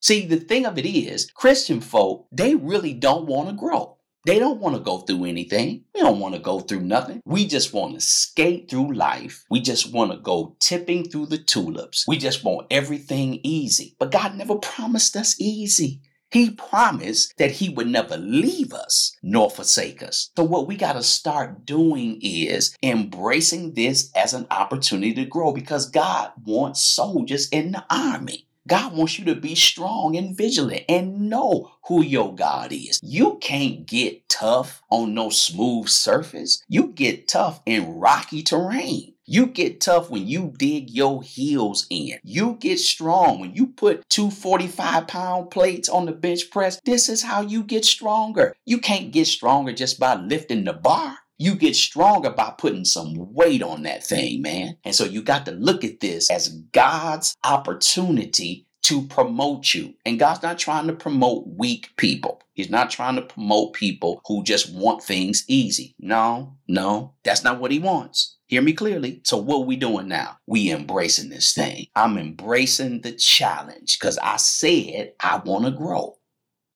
See, 0.00 0.26
the 0.26 0.36
thing 0.36 0.66
of 0.66 0.76
it 0.76 0.86
is, 0.86 1.30
Christian 1.30 1.80
folk, 1.80 2.26
they 2.30 2.54
really 2.54 2.92
don't 2.92 3.26
want 3.26 3.48
to 3.48 3.54
grow. 3.54 3.96
They 4.26 4.38
don't 4.38 4.60
want 4.60 4.74
to 4.74 4.80
go 4.80 4.98
through 4.98 5.24
anything. 5.26 5.84
We 5.94 6.00
don't 6.00 6.18
want 6.18 6.34
to 6.34 6.40
go 6.40 6.60
through 6.60 6.80
nothing. 6.80 7.20
We 7.26 7.46
just 7.46 7.74
want 7.74 7.94
to 7.94 8.00
skate 8.00 8.70
through 8.70 8.94
life. 8.94 9.44
We 9.50 9.60
just 9.60 9.92
want 9.92 10.12
to 10.12 10.18
go 10.18 10.56
tipping 10.60 11.04
through 11.04 11.26
the 11.26 11.38
tulips. 11.38 12.06
We 12.08 12.16
just 12.16 12.42
want 12.42 12.66
everything 12.70 13.40
easy. 13.42 13.96
But 13.98 14.12
God 14.12 14.34
never 14.34 14.56
promised 14.56 15.14
us 15.14 15.38
easy. 15.38 16.00
He 16.34 16.50
promised 16.50 17.38
that 17.38 17.52
He 17.52 17.68
would 17.68 17.86
never 17.86 18.16
leave 18.16 18.72
us 18.72 19.16
nor 19.22 19.48
forsake 19.48 20.02
us. 20.02 20.30
So, 20.36 20.42
what 20.42 20.66
we 20.66 20.76
got 20.76 20.94
to 20.94 21.02
start 21.04 21.64
doing 21.64 22.18
is 22.20 22.76
embracing 22.82 23.74
this 23.74 24.10
as 24.16 24.34
an 24.34 24.48
opportunity 24.50 25.14
to 25.14 25.26
grow 25.26 25.52
because 25.52 25.88
God 25.88 26.32
wants 26.44 26.84
soldiers 26.84 27.48
in 27.50 27.70
the 27.70 27.84
army. 27.88 28.48
God 28.66 28.96
wants 28.96 29.16
you 29.16 29.26
to 29.26 29.36
be 29.36 29.54
strong 29.54 30.16
and 30.16 30.36
vigilant 30.36 30.82
and 30.88 31.30
know 31.30 31.70
who 31.84 32.02
your 32.02 32.34
God 32.34 32.72
is. 32.72 32.98
You 33.00 33.38
can't 33.40 33.86
get 33.86 34.28
tough 34.28 34.82
on 34.90 35.14
no 35.14 35.30
smooth 35.30 35.88
surface. 35.88 36.64
You 36.66 36.88
get 36.88 37.28
tough 37.28 37.60
in 37.64 38.00
rocky 38.00 38.42
terrain. 38.42 39.13
You 39.26 39.46
get 39.46 39.80
tough 39.80 40.10
when 40.10 40.26
you 40.26 40.52
dig 40.58 40.90
your 40.90 41.22
heels 41.22 41.86
in. 41.88 42.18
You 42.22 42.58
get 42.60 42.78
strong 42.78 43.40
when 43.40 43.54
you 43.54 43.68
put 43.68 44.06
two 44.10 44.30
45 44.30 45.06
pound 45.06 45.50
plates 45.50 45.88
on 45.88 46.04
the 46.04 46.12
bench 46.12 46.50
press. 46.50 46.78
This 46.84 47.08
is 47.08 47.22
how 47.22 47.40
you 47.40 47.62
get 47.62 47.86
stronger. 47.86 48.54
You 48.66 48.78
can't 48.78 49.12
get 49.12 49.26
stronger 49.26 49.72
just 49.72 49.98
by 49.98 50.16
lifting 50.16 50.64
the 50.64 50.74
bar. 50.74 51.16
You 51.38 51.54
get 51.54 51.74
stronger 51.74 52.30
by 52.30 52.52
putting 52.56 52.84
some 52.84 53.14
weight 53.34 53.62
on 53.62 53.82
that 53.84 54.04
thing, 54.04 54.42
man. 54.42 54.76
And 54.84 54.94
so 54.94 55.04
you 55.04 55.22
got 55.22 55.46
to 55.46 55.52
look 55.52 55.84
at 55.84 56.00
this 56.00 56.30
as 56.30 56.48
God's 56.48 57.34
opportunity 57.44 58.66
to 58.84 59.02
promote 59.06 59.72
you. 59.72 59.94
And 60.04 60.18
God's 60.18 60.42
not 60.42 60.58
trying 60.58 60.86
to 60.86 60.92
promote 60.92 61.46
weak 61.46 61.90
people. 61.96 62.42
He's 62.52 62.70
not 62.70 62.90
trying 62.90 63.16
to 63.16 63.22
promote 63.22 63.72
people 63.72 64.20
who 64.26 64.44
just 64.44 64.74
want 64.74 65.02
things 65.02 65.44
easy. 65.48 65.94
No, 65.98 66.56
no, 66.68 67.14
that's 67.24 67.42
not 67.42 67.60
what 67.60 67.70
he 67.70 67.78
wants. 67.78 68.36
Hear 68.46 68.60
me 68.60 68.74
clearly. 68.74 69.22
So 69.24 69.38
what 69.38 69.62
are 69.62 69.64
we 69.66 69.76
doing 69.76 70.06
now? 70.06 70.38
We 70.46 70.70
embracing 70.70 71.30
this 71.30 71.54
thing. 71.54 71.86
I'm 71.96 72.18
embracing 72.18 73.00
the 73.00 73.12
challenge 73.12 73.98
because 73.98 74.18
I 74.18 74.36
said 74.36 75.14
I 75.18 75.38
want 75.38 75.64
to 75.64 75.70
grow. 75.70 76.18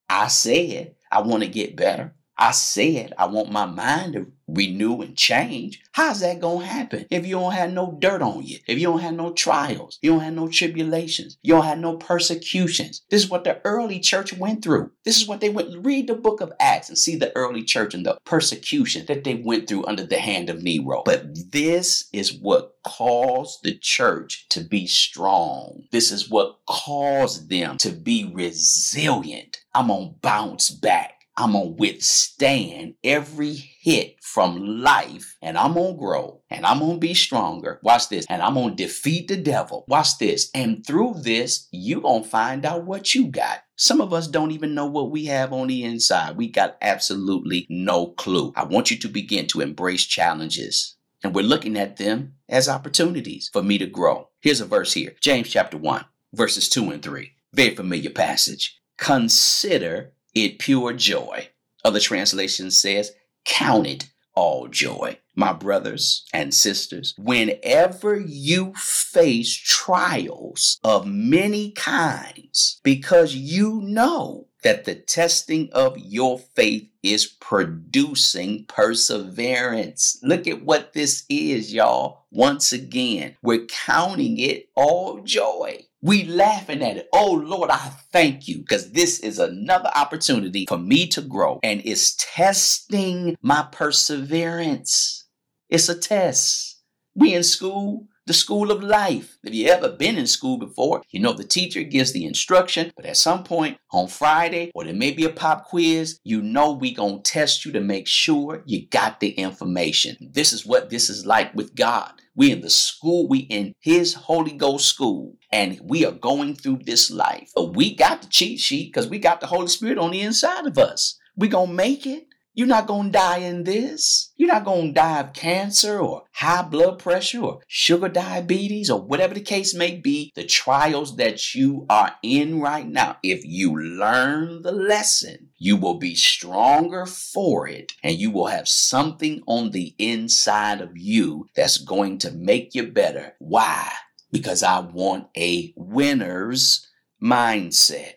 I 0.09 0.29
said 0.29 0.94
I 1.12 1.21
want 1.21 1.42
to 1.42 1.49
get 1.49 1.77
better. 1.77 2.14
I 2.38 2.53
said 2.53 3.12
I 3.18 3.27
want 3.27 3.53
my 3.53 3.66
mind 3.66 4.14
to 4.14 4.33
renew 4.48 5.00
and 5.02 5.16
change. 5.16 5.82
How's 5.92 6.20
that 6.20 6.40
to 6.40 6.58
happen 6.58 7.06
if 7.11 7.26
you 7.26 7.37
don't 7.37 7.52
have 7.52 7.72
no 7.72 7.96
dirt 7.98 8.22
on 8.22 8.42
you? 8.42 8.58
If 8.66 8.78
you 8.78 8.87
don't 8.87 9.00
have 9.00 9.14
no 9.14 9.32
trials, 9.32 9.98
you 10.02 10.12
don't 10.12 10.20
have 10.20 10.34
no 10.34 10.48
tribulations, 10.48 11.37
you 11.42 11.54
don't 11.54 11.64
have 11.64 11.78
no 11.78 11.96
persecutions. 11.96 13.02
This 13.11 13.24
is 13.24 13.30
what 13.30 13.44
the 13.44 13.61
early 13.64 14.00
church 14.00 14.32
went 14.32 14.62
through. 14.62 14.90
This 15.04 15.20
is 15.20 15.28
what 15.28 15.40
they 15.40 15.50
went. 15.50 15.84
Read 15.84 16.06
the 16.06 16.14
book 16.14 16.40
of 16.40 16.52
Acts 16.58 16.88
and 16.88 16.98
see 16.98 17.16
the 17.16 17.34
early 17.37 17.62
church 17.62 17.94
and 17.94 18.06
the 18.06 18.18
persecution 18.24 19.06
that 19.06 19.24
they 19.24 19.34
went 19.34 19.68
through 19.68 19.87
under 19.87 20.04
the 20.04 20.18
hand 20.18 20.50
of 20.50 20.62
Nero. 20.62 21.02
But 21.04 21.52
this 21.52 22.08
is 22.12 22.32
what 22.32 22.74
caused 22.84 23.62
the 23.62 23.76
church 23.76 24.46
to 24.50 24.61
be 24.61 24.87
strong. 24.87 25.84
This 25.92 26.11
is 26.11 26.30
what 26.30 26.58
caused 26.66 27.50
them 27.50 27.76
to 27.78 27.90
be 27.90 28.30
resilient. 28.32 29.58
I'm 29.74 29.88
to 29.88 30.14
bounce 30.20 30.70
back. 30.70 31.17
I'm 31.38 31.53
going 31.53 31.68
to 31.68 31.81
withstand 31.81 32.94
every 33.05 33.55
hit 33.55 34.16
from 34.20 34.83
life 34.83 35.37
and 35.40 35.57
I'm 35.57 35.74
going 35.74 35.94
to 35.94 35.98
grow 35.98 36.42
and 36.51 36.66
I'm 36.66 36.81
going 36.81 36.94
to 36.94 36.98
be 36.98 37.14
stronger. 37.14 37.79
Watch 37.85 38.09
this. 38.09 38.27
And 38.29 38.42
I'm 38.42 38.55
going 38.55 38.70
to 38.70 38.85
defeat 38.85 39.29
the 39.29 39.37
devil. 39.37 39.85
Watch 39.87 40.18
this. 40.18 40.51
And 40.53 40.85
through 40.85 41.14
this, 41.22 41.68
you're 41.70 42.01
going 42.01 42.24
to 42.24 42.29
find 42.29 42.66
out 42.66 42.87
what 42.87 43.14
you 43.14 43.29
got. 43.29 43.61
Some 43.77 44.01
of 44.01 44.12
us 44.12 44.27
don't 44.27 44.51
even 44.51 44.74
know 44.74 44.87
what 44.87 45.12
we 45.12 45.27
have 45.27 45.53
on 45.53 45.68
the 45.68 45.85
inside. 45.85 46.37
We 46.37 46.48
got 46.48 46.77
absolutely 46.83 47.68
no 47.70 48.09
clue. 48.09 48.53
I 48.57 48.64
want 48.64 48.90
you 48.90 48.98
to 48.98 49.09
begin 49.09 49.46
to 49.48 49.61
embrace 49.61 50.07
challenges. 50.07 50.96
And 51.22 51.37
we're 51.37 51.42
looking 51.42 51.79
at 51.79 51.98
them 51.98 52.35
as 52.48 52.68
opportunities 52.68 53.48
for 53.53 53.62
me 53.62 53.79
to 53.79 53.87
grow. 53.87 54.31
Here's 54.40 54.61
a 54.61 54.66
verse 54.66 54.92
here 54.92 55.14
James 55.20 55.48
chapter 55.48 55.79
1, 55.79 56.05
verses 56.33 56.68
2 56.68 56.90
and 56.90 57.03
3. 57.03 57.31
Very 57.55 57.77
familiar 57.77 58.11
passage. 58.11 58.81
Consider 58.96 60.14
it 60.34 60.58
pure 60.58 60.92
joy. 60.92 61.48
Other 61.84 62.00
translation 62.00 62.70
says, 62.70 63.12
count 63.44 63.86
it 63.86 64.10
all 64.34 64.68
joy. 64.68 65.18
My 65.34 65.52
brothers 65.52 66.24
and 66.32 66.52
sisters, 66.52 67.14
whenever 67.18 68.18
you 68.18 68.72
face 68.74 69.54
trials 69.54 70.78
of 70.84 71.06
many 71.06 71.72
kinds, 71.72 72.80
because 72.82 73.34
you 73.34 73.80
know 73.82 74.48
that 74.62 74.84
the 74.84 74.94
testing 74.94 75.68
of 75.72 75.96
your 75.98 76.38
faith 76.38 76.88
is 77.02 77.26
producing 77.26 78.64
perseverance. 78.66 80.18
Look 80.22 80.46
at 80.46 80.64
what 80.64 80.92
this 80.92 81.24
is, 81.28 81.72
y'all. 81.72 82.24
Once 82.30 82.72
again, 82.72 83.36
we're 83.42 83.66
counting 83.66 84.38
it 84.38 84.68
all 84.74 85.20
joy. 85.20 85.84
We 86.00 86.24
laughing 86.24 86.82
at 86.82 86.96
it. 86.96 87.08
Oh 87.12 87.32
Lord, 87.32 87.70
I 87.70 87.90
thank 88.12 88.46
you 88.46 88.58
because 88.58 88.92
this 88.92 89.18
is 89.20 89.38
another 89.38 89.90
opportunity 89.94 90.66
for 90.68 90.78
me 90.78 91.08
to 91.08 91.20
grow 91.20 91.58
and 91.62 91.82
it's 91.84 92.14
testing 92.18 93.37
my 93.42 93.66
perseverance. 93.72 95.26
It's 95.68 95.88
a 95.88 95.98
test. 95.98 96.80
We 97.14 97.34
in 97.34 97.42
school, 97.42 98.06
the 98.28 98.34
school 98.34 98.70
of 98.70 98.82
life. 98.82 99.38
If 99.42 99.54
you 99.54 99.68
ever 99.68 99.88
been 99.88 100.18
in 100.18 100.26
school 100.26 100.58
before, 100.58 101.02
you 101.10 101.18
know 101.18 101.32
the 101.32 101.44
teacher 101.44 101.82
gives 101.82 102.12
the 102.12 102.26
instruction, 102.26 102.92
but 102.94 103.06
at 103.06 103.16
some 103.16 103.42
point 103.42 103.78
on 103.90 104.06
Friday, 104.06 104.70
or 104.74 104.84
there 104.84 104.94
may 104.94 105.10
be 105.12 105.24
a 105.24 105.30
pop 105.30 105.64
quiz, 105.64 106.20
you 106.24 106.42
know 106.42 106.72
we 106.72 106.92
gonna 106.92 107.20
test 107.20 107.64
you 107.64 107.72
to 107.72 107.80
make 107.80 108.06
sure 108.06 108.62
you 108.66 108.86
got 108.86 109.20
the 109.20 109.30
information. 109.30 110.16
This 110.20 110.52
is 110.52 110.66
what 110.66 110.90
this 110.90 111.08
is 111.08 111.24
like 111.24 111.54
with 111.54 111.74
God. 111.74 112.12
We 112.36 112.52
in 112.52 112.60
the 112.60 112.70
school, 112.70 113.26
we 113.26 113.38
in 113.38 113.72
his 113.80 114.12
Holy 114.12 114.52
Ghost 114.52 114.86
school, 114.86 115.36
and 115.50 115.80
we 115.82 116.04
are 116.04 116.12
going 116.12 116.54
through 116.54 116.80
this 116.84 117.10
life. 117.10 117.50
But 117.54 117.74
we 117.74 117.94
got 117.94 118.20
the 118.20 118.28
cheat 118.28 118.60
sheet 118.60 118.92
because 118.92 119.08
we 119.08 119.18
got 119.18 119.40
the 119.40 119.46
Holy 119.46 119.68
Spirit 119.68 119.98
on 119.98 120.10
the 120.10 120.20
inside 120.20 120.66
of 120.66 120.76
us. 120.76 121.18
We 121.34 121.48
gonna 121.48 121.72
make 121.72 122.06
it. 122.06 122.27
You're 122.59 122.66
not 122.66 122.88
going 122.88 123.12
to 123.12 123.12
die 123.12 123.38
in 123.38 123.62
this. 123.62 124.33
You're 124.37 124.53
not 124.53 124.64
going 124.64 124.88
to 124.88 124.92
die 124.92 125.21
of 125.21 125.33
cancer 125.33 126.01
or 126.01 126.25
high 126.33 126.62
blood 126.62 126.99
pressure 126.99 127.40
or 127.40 127.61
sugar 127.68 128.09
diabetes 128.09 128.90
or 128.90 129.01
whatever 129.01 129.35
the 129.35 129.40
case 129.40 129.75
may 129.75 129.94
be. 129.94 130.33
The 130.35 130.42
trials 130.42 131.14
that 131.18 131.55
you 131.55 131.87
are 131.88 132.16
in 132.21 132.61
right 132.61 132.85
now, 132.85 133.18
if 133.23 133.44
you 133.44 133.81
learn 133.81 134.62
the 134.62 134.73
lesson, 134.73 135.51
you 135.57 135.77
will 135.77 135.99
be 135.99 136.16
stronger 136.16 137.07
for 137.07 137.68
it 137.68 137.92
and 138.03 138.18
you 138.18 138.33
will 138.33 138.49
have 138.49 138.66
something 138.66 139.40
on 139.47 139.71
the 139.71 139.94
inside 139.97 140.81
of 140.81 140.99
you 140.99 141.47
that's 141.55 141.79
going 141.79 142.18
to 142.18 142.33
make 142.33 142.75
you 142.75 142.88
better. 142.88 143.37
Why? 143.38 143.88
Because 144.33 144.64
I 144.64 144.81
want 144.81 145.29
a 145.37 145.73
winner's 145.77 146.88
mindset. 147.23 148.14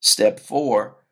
Step 0.00 0.40
four, 0.40 1.04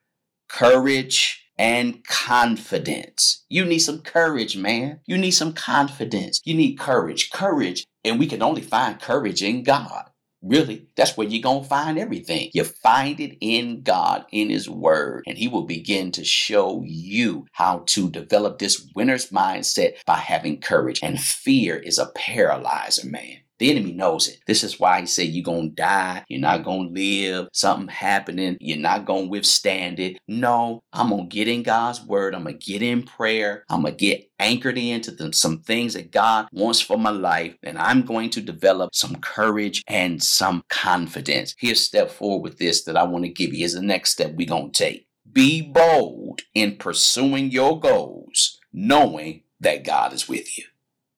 courage 0.48 1.41
and 1.58 2.04
confidence. 2.04 3.44
You 3.48 3.64
need 3.64 3.80
some 3.80 4.00
courage, 4.00 4.56
man. 4.56 5.00
You 5.06 5.18
need 5.18 5.32
some 5.32 5.52
confidence. 5.52 6.40
You 6.44 6.54
need 6.54 6.78
courage. 6.78 7.30
Courage. 7.30 7.86
And 8.04 8.18
we 8.18 8.26
can 8.26 8.42
only 8.42 8.62
find 8.62 9.00
courage 9.00 9.42
in 9.42 9.62
God. 9.62 10.04
Really, 10.42 10.88
that's 10.96 11.16
where 11.16 11.26
you're 11.26 11.40
going 11.40 11.62
to 11.62 11.68
find 11.68 11.96
everything. 11.98 12.50
You 12.52 12.64
find 12.64 13.20
it 13.20 13.36
in 13.40 13.82
God, 13.82 14.26
in 14.32 14.50
His 14.50 14.68
Word, 14.68 15.22
and 15.28 15.38
He 15.38 15.46
will 15.46 15.66
begin 15.66 16.10
to 16.12 16.24
show 16.24 16.82
you 16.84 17.46
how 17.52 17.84
to 17.86 18.10
develop 18.10 18.58
this 18.58 18.84
winner's 18.96 19.30
mindset 19.30 20.04
by 20.04 20.16
having 20.16 20.60
courage. 20.60 20.98
And 21.00 21.20
fear 21.20 21.76
is 21.76 21.96
a 21.96 22.10
paralyzer, 22.16 23.08
man. 23.08 23.41
The 23.62 23.70
enemy 23.70 23.92
knows 23.92 24.26
it. 24.26 24.40
This 24.44 24.64
is 24.64 24.80
why 24.80 24.98
he 24.98 25.06
said 25.06 25.28
you're 25.28 25.44
going 25.44 25.68
to 25.68 25.74
die. 25.76 26.24
You're 26.28 26.40
not 26.40 26.64
going 26.64 26.88
to 26.88 27.00
live. 27.00 27.46
Something 27.52 27.86
happening. 27.86 28.56
You're 28.58 28.76
not 28.76 29.04
going 29.04 29.26
to 29.26 29.30
withstand 29.30 30.00
it. 30.00 30.18
No, 30.26 30.82
I'm 30.92 31.10
going 31.10 31.28
to 31.28 31.32
get 31.32 31.46
in 31.46 31.62
God's 31.62 32.04
word. 32.04 32.34
I'm 32.34 32.42
going 32.42 32.58
to 32.58 32.72
get 32.72 32.82
in 32.82 33.04
prayer. 33.04 33.62
I'm 33.70 33.82
going 33.82 33.96
to 33.96 34.04
get 34.04 34.28
anchored 34.40 34.78
into 34.78 35.12
the, 35.12 35.32
some 35.32 35.60
things 35.60 35.94
that 35.94 36.10
God 36.10 36.48
wants 36.50 36.80
for 36.80 36.98
my 36.98 37.10
life. 37.10 37.54
And 37.62 37.78
I'm 37.78 38.02
going 38.02 38.30
to 38.30 38.40
develop 38.40 38.96
some 38.96 39.14
courage 39.20 39.84
and 39.86 40.20
some 40.20 40.64
confidence. 40.68 41.54
Here's 41.56 41.84
step 41.84 42.10
four 42.10 42.40
with 42.40 42.58
this 42.58 42.82
that 42.82 42.96
I 42.96 43.04
want 43.04 43.26
to 43.26 43.30
give 43.30 43.52
you. 43.52 43.60
Here's 43.60 43.74
the 43.74 43.80
next 43.82 44.10
step 44.10 44.32
we're 44.34 44.48
going 44.48 44.72
to 44.72 44.84
take. 44.84 45.06
Be 45.32 45.62
bold 45.62 46.40
in 46.52 46.78
pursuing 46.78 47.52
your 47.52 47.78
goals, 47.78 48.58
knowing 48.72 49.44
that 49.60 49.84
God 49.84 50.12
is 50.12 50.28
with 50.28 50.58
you. 50.58 50.64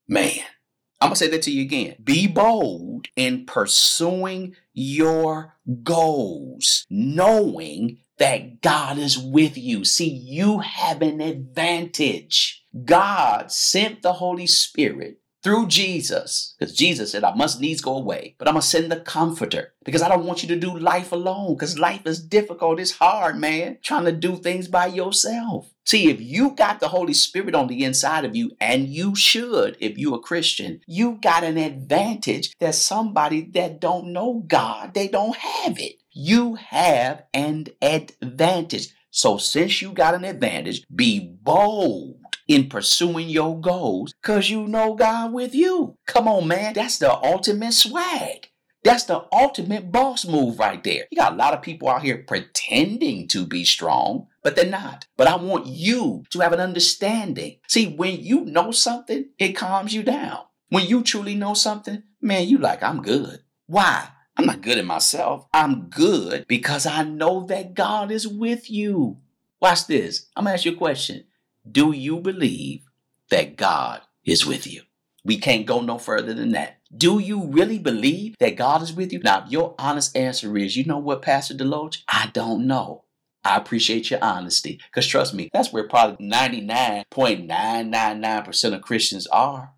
Man. 0.06 0.44
I'm 1.04 1.10
going 1.10 1.16
to 1.16 1.18
say 1.18 1.30
that 1.32 1.42
to 1.42 1.50
you 1.50 1.60
again. 1.60 1.96
Be 2.02 2.26
bold 2.26 3.08
in 3.14 3.44
pursuing 3.44 4.56
your 4.72 5.54
goals, 5.82 6.86
knowing 6.88 7.98
that 8.16 8.62
God 8.62 8.96
is 8.96 9.18
with 9.18 9.58
you. 9.58 9.84
See, 9.84 10.08
you 10.08 10.60
have 10.60 11.02
an 11.02 11.20
advantage. 11.20 12.64
God 12.86 13.52
sent 13.52 14.00
the 14.00 14.14
Holy 14.14 14.46
Spirit 14.46 15.18
through 15.44 15.66
Jesus, 15.66 16.54
because 16.58 16.74
Jesus 16.74 17.12
said, 17.12 17.22
I 17.22 17.34
must 17.34 17.60
needs 17.60 17.82
go 17.82 17.96
away, 17.96 18.34
but 18.38 18.48
I'm 18.48 18.54
going 18.54 18.62
to 18.62 18.66
send 18.66 18.90
the 18.90 18.96
comforter 18.96 19.74
because 19.84 20.00
I 20.00 20.08
don't 20.08 20.24
want 20.24 20.42
you 20.42 20.48
to 20.48 20.56
do 20.56 20.76
life 20.76 21.12
alone 21.12 21.54
because 21.54 21.78
life 21.78 22.06
is 22.06 22.24
difficult. 22.24 22.80
It's 22.80 22.92
hard, 22.92 23.36
man, 23.36 23.78
trying 23.82 24.06
to 24.06 24.12
do 24.12 24.36
things 24.36 24.68
by 24.68 24.86
yourself. 24.86 25.70
See, 25.84 26.08
if 26.08 26.18
you 26.18 26.52
got 26.52 26.80
the 26.80 26.88
Holy 26.88 27.12
Spirit 27.12 27.54
on 27.54 27.66
the 27.66 27.84
inside 27.84 28.24
of 28.24 28.34
you, 28.34 28.52
and 28.58 28.88
you 28.88 29.14
should 29.14 29.76
if 29.80 29.98
you're 29.98 30.16
a 30.16 30.20
Christian, 30.20 30.80
you 30.86 31.18
got 31.20 31.44
an 31.44 31.58
advantage 31.58 32.54
that 32.58 32.74
somebody 32.74 33.42
that 33.52 33.80
don't 33.80 34.14
know 34.14 34.42
God, 34.46 34.94
they 34.94 35.08
don't 35.08 35.36
have 35.36 35.78
it. 35.78 35.96
You 36.10 36.54
have 36.54 37.24
an 37.34 37.66
advantage. 37.82 38.94
So 39.10 39.36
since 39.36 39.82
you 39.82 39.92
got 39.92 40.14
an 40.14 40.24
advantage, 40.24 40.84
be 40.92 41.20
bold 41.20 42.23
in 42.46 42.68
pursuing 42.68 43.28
your 43.28 43.60
goals 43.60 44.14
because 44.20 44.50
you 44.50 44.66
know 44.66 44.94
God 44.94 45.32
with 45.32 45.54
you. 45.54 45.96
Come 46.06 46.28
on, 46.28 46.48
man. 46.48 46.74
That's 46.74 46.98
the 46.98 47.12
ultimate 47.12 47.72
swag. 47.72 48.48
That's 48.84 49.04
the 49.04 49.24
ultimate 49.32 49.90
boss 49.90 50.26
move 50.26 50.58
right 50.58 50.84
there. 50.84 51.06
You 51.10 51.16
got 51.16 51.32
a 51.32 51.36
lot 51.36 51.54
of 51.54 51.62
people 51.62 51.88
out 51.88 52.02
here 52.02 52.18
pretending 52.18 53.26
to 53.28 53.46
be 53.46 53.64
strong, 53.64 54.26
but 54.42 54.56
they're 54.56 54.66
not. 54.66 55.06
But 55.16 55.26
I 55.26 55.36
want 55.36 55.66
you 55.66 56.24
to 56.30 56.40
have 56.40 56.52
an 56.52 56.60
understanding. 56.60 57.60
See, 57.66 57.94
when 57.94 58.20
you 58.20 58.44
know 58.44 58.72
something, 58.72 59.30
it 59.38 59.54
calms 59.54 59.94
you 59.94 60.02
down. 60.02 60.40
When 60.68 60.86
you 60.86 61.02
truly 61.02 61.34
know 61.34 61.54
something, 61.54 62.02
man, 62.20 62.46
you 62.46 62.58
like, 62.58 62.82
I'm 62.82 63.00
good. 63.00 63.40
Why? 63.66 64.08
I'm 64.36 64.46
not 64.46 64.60
good 64.60 64.78
at 64.78 64.84
myself. 64.84 65.46
I'm 65.54 65.88
good 65.88 66.46
because 66.46 66.84
I 66.84 67.04
know 67.04 67.46
that 67.46 67.74
God 67.74 68.10
is 68.10 68.28
with 68.28 68.70
you. 68.70 69.18
Watch 69.60 69.86
this. 69.86 70.26
I'm 70.36 70.44
to 70.44 70.50
ask 70.50 70.66
you 70.66 70.72
a 70.72 70.76
question. 70.76 71.24
Do 71.70 71.92
you 71.92 72.18
believe 72.20 72.82
that 73.30 73.56
God 73.56 74.02
is 74.24 74.44
with 74.44 74.66
you? 74.66 74.82
We 75.24 75.38
can't 75.38 75.64
go 75.64 75.80
no 75.80 75.96
further 75.96 76.34
than 76.34 76.50
that. 76.52 76.76
Do 76.94 77.18
you 77.18 77.46
really 77.46 77.78
believe 77.78 78.36
that 78.38 78.56
God 78.56 78.82
is 78.82 78.92
with 78.92 79.10
you? 79.12 79.20
Now, 79.20 79.46
your 79.48 79.74
honest 79.78 80.14
answer 80.14 80.54
is, 80.58 80.76
you 80.76 80.84
know 80.84 80.98
what, 80.98 81.22
Pastor 81.22 81.54
DeLoach? 81.54 82.02
I 82.08 82.28
don't 82.32 82.66
know. 82.66 83.04
I 83.42 83.56
appreciate 83.56 84.10
your 84.10 84.22
honesty. 84.22 84.78
Because 84.90 85.06
trust 85.06 85.32
me, 85.32 85.48
that's 85.52 85.72
where 85.72 85.88
probably 85.88 86.26
99.999% 86.26 88.74
of 88.74 88.82
Christians 88.82 89.26
are. 89.28 89.72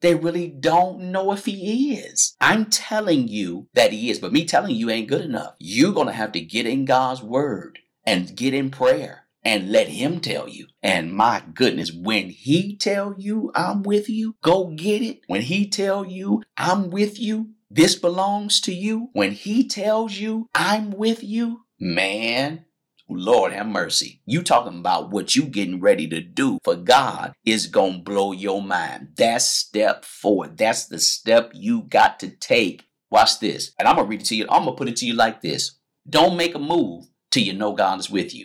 They 0.00 0.16
really 0.16 0.48
don't 0.48 1.12
know 1.12 1.30
if 1.32 1.44
he 1.44 1.94
is. 1.94 2.34
I'm 2.40 2.66
telling 2.66 3.28
you 3.28 3.68
that 3.74 3.92
he 3.92 4.10
is, 4.10 4.18
but 4.18 4.32
me 4.32 4.44
telling 4.44 4.74
you 4.74 4.90
ain't 4.90 5.08
good 5.08 5.22
enough. 5.22 5.54
You're 5.58 5.92
going 5.92 6.08
to 6.08 6.12
have 6.12 6.32
to 6.32 6.40
get 6.40 6.66
in 6.66 6.84
God's 6.84 7.22
word 7.22 7.78
and 8.04 8.36
get 8.36 8.52
in 8.54 8.70
prayer 8.70 9.27
and 9.48 9.72
let 9.72 9.88
him 9.88 10.20
tell 10.20 10.46
you. 10.46 10.66
And 10.82 11.10
my 11.10 11.42
goodness, 11.54 11.90
when 11.90 12.28
he 12.28 12.76
tell 12.76 13.14
you 13.16 13.50
I'm 13.54 13.82
with 13.82 14.10
you, 14.10 14.36
go 14.42 14.66
get 14.66 15.00
it. 15.00 15.20
When 15.26 15.40
he 15.40 15.66
tell 15.66 16.04
you 16.04 16.42
I'm 16.58 16.90
with 16.90 17.18
you, 17.18 17.52
this 17.70 17.96
belongs 17.96 18.60
to 18.62 18.74
you. 18.74 19.08
When 19.14 19.32
he 19.32 19.66
tells 19.66 20.18
you 20.18 20.48
I'm 20.54 20.90
with 20.90 21.24
you, 21.24 21.62
man, 21.80 22.66
Lord 23.08 23.54
have 23.54 23.66
mercy. 23.66 24.20
You 24.26 24.42
talking 24.42 24.80
about 24.80 25.10
what 25.10 25.34
you 25.34 25.44
getting 25.44 25.80
ready 25.80 26.06
to 26.08 26.20
do 26.20 26.58
for 26.62 26.76
God 26.76 27.32
is 27.46 27.68
going 27.68 27.94
to 27.94 28.02
blow 28.02 28.32
your 28.32 28.60
mind. 28.60 29.14
That's 29.16 29.46
step 29.46 30.04
four. 30.04 30.48
That's 30.48 30.84
the 30.84 30.98
step 30.98 31.52
you 31.54 31.84
got 31.88 32.20
to 32.20 32.28
take. 32.28 32.84
Watch 33.10 33.40
this. 33.40 33.72
And 33.78 33.88
I'm 33.88 33.94
going 33.94 34.06
to 34.08 34.10
read 34.10 34.20
it 34.20 34.26
to 34.26 34.36
you. 34.36 34.44
I'm 34.50 34.64
going 34.64 34.76
to 34.76 34.78
put 34.78 34.88
it 34.88 34.96
to 34.96 35.06
you 35.06 35.14
like 35.14 35.40
this. 35.40 35.78
Don't 36.06 36.36
make 36.36 36.54
a 36.54 36.58
move 36.58 37.06
till 37.30 37.44
you 37.44 37.54
know 37.54 37.72
God 37.72 37.98
is 37.98 38.10
with 38.10 38.34
you. 38.34 38.44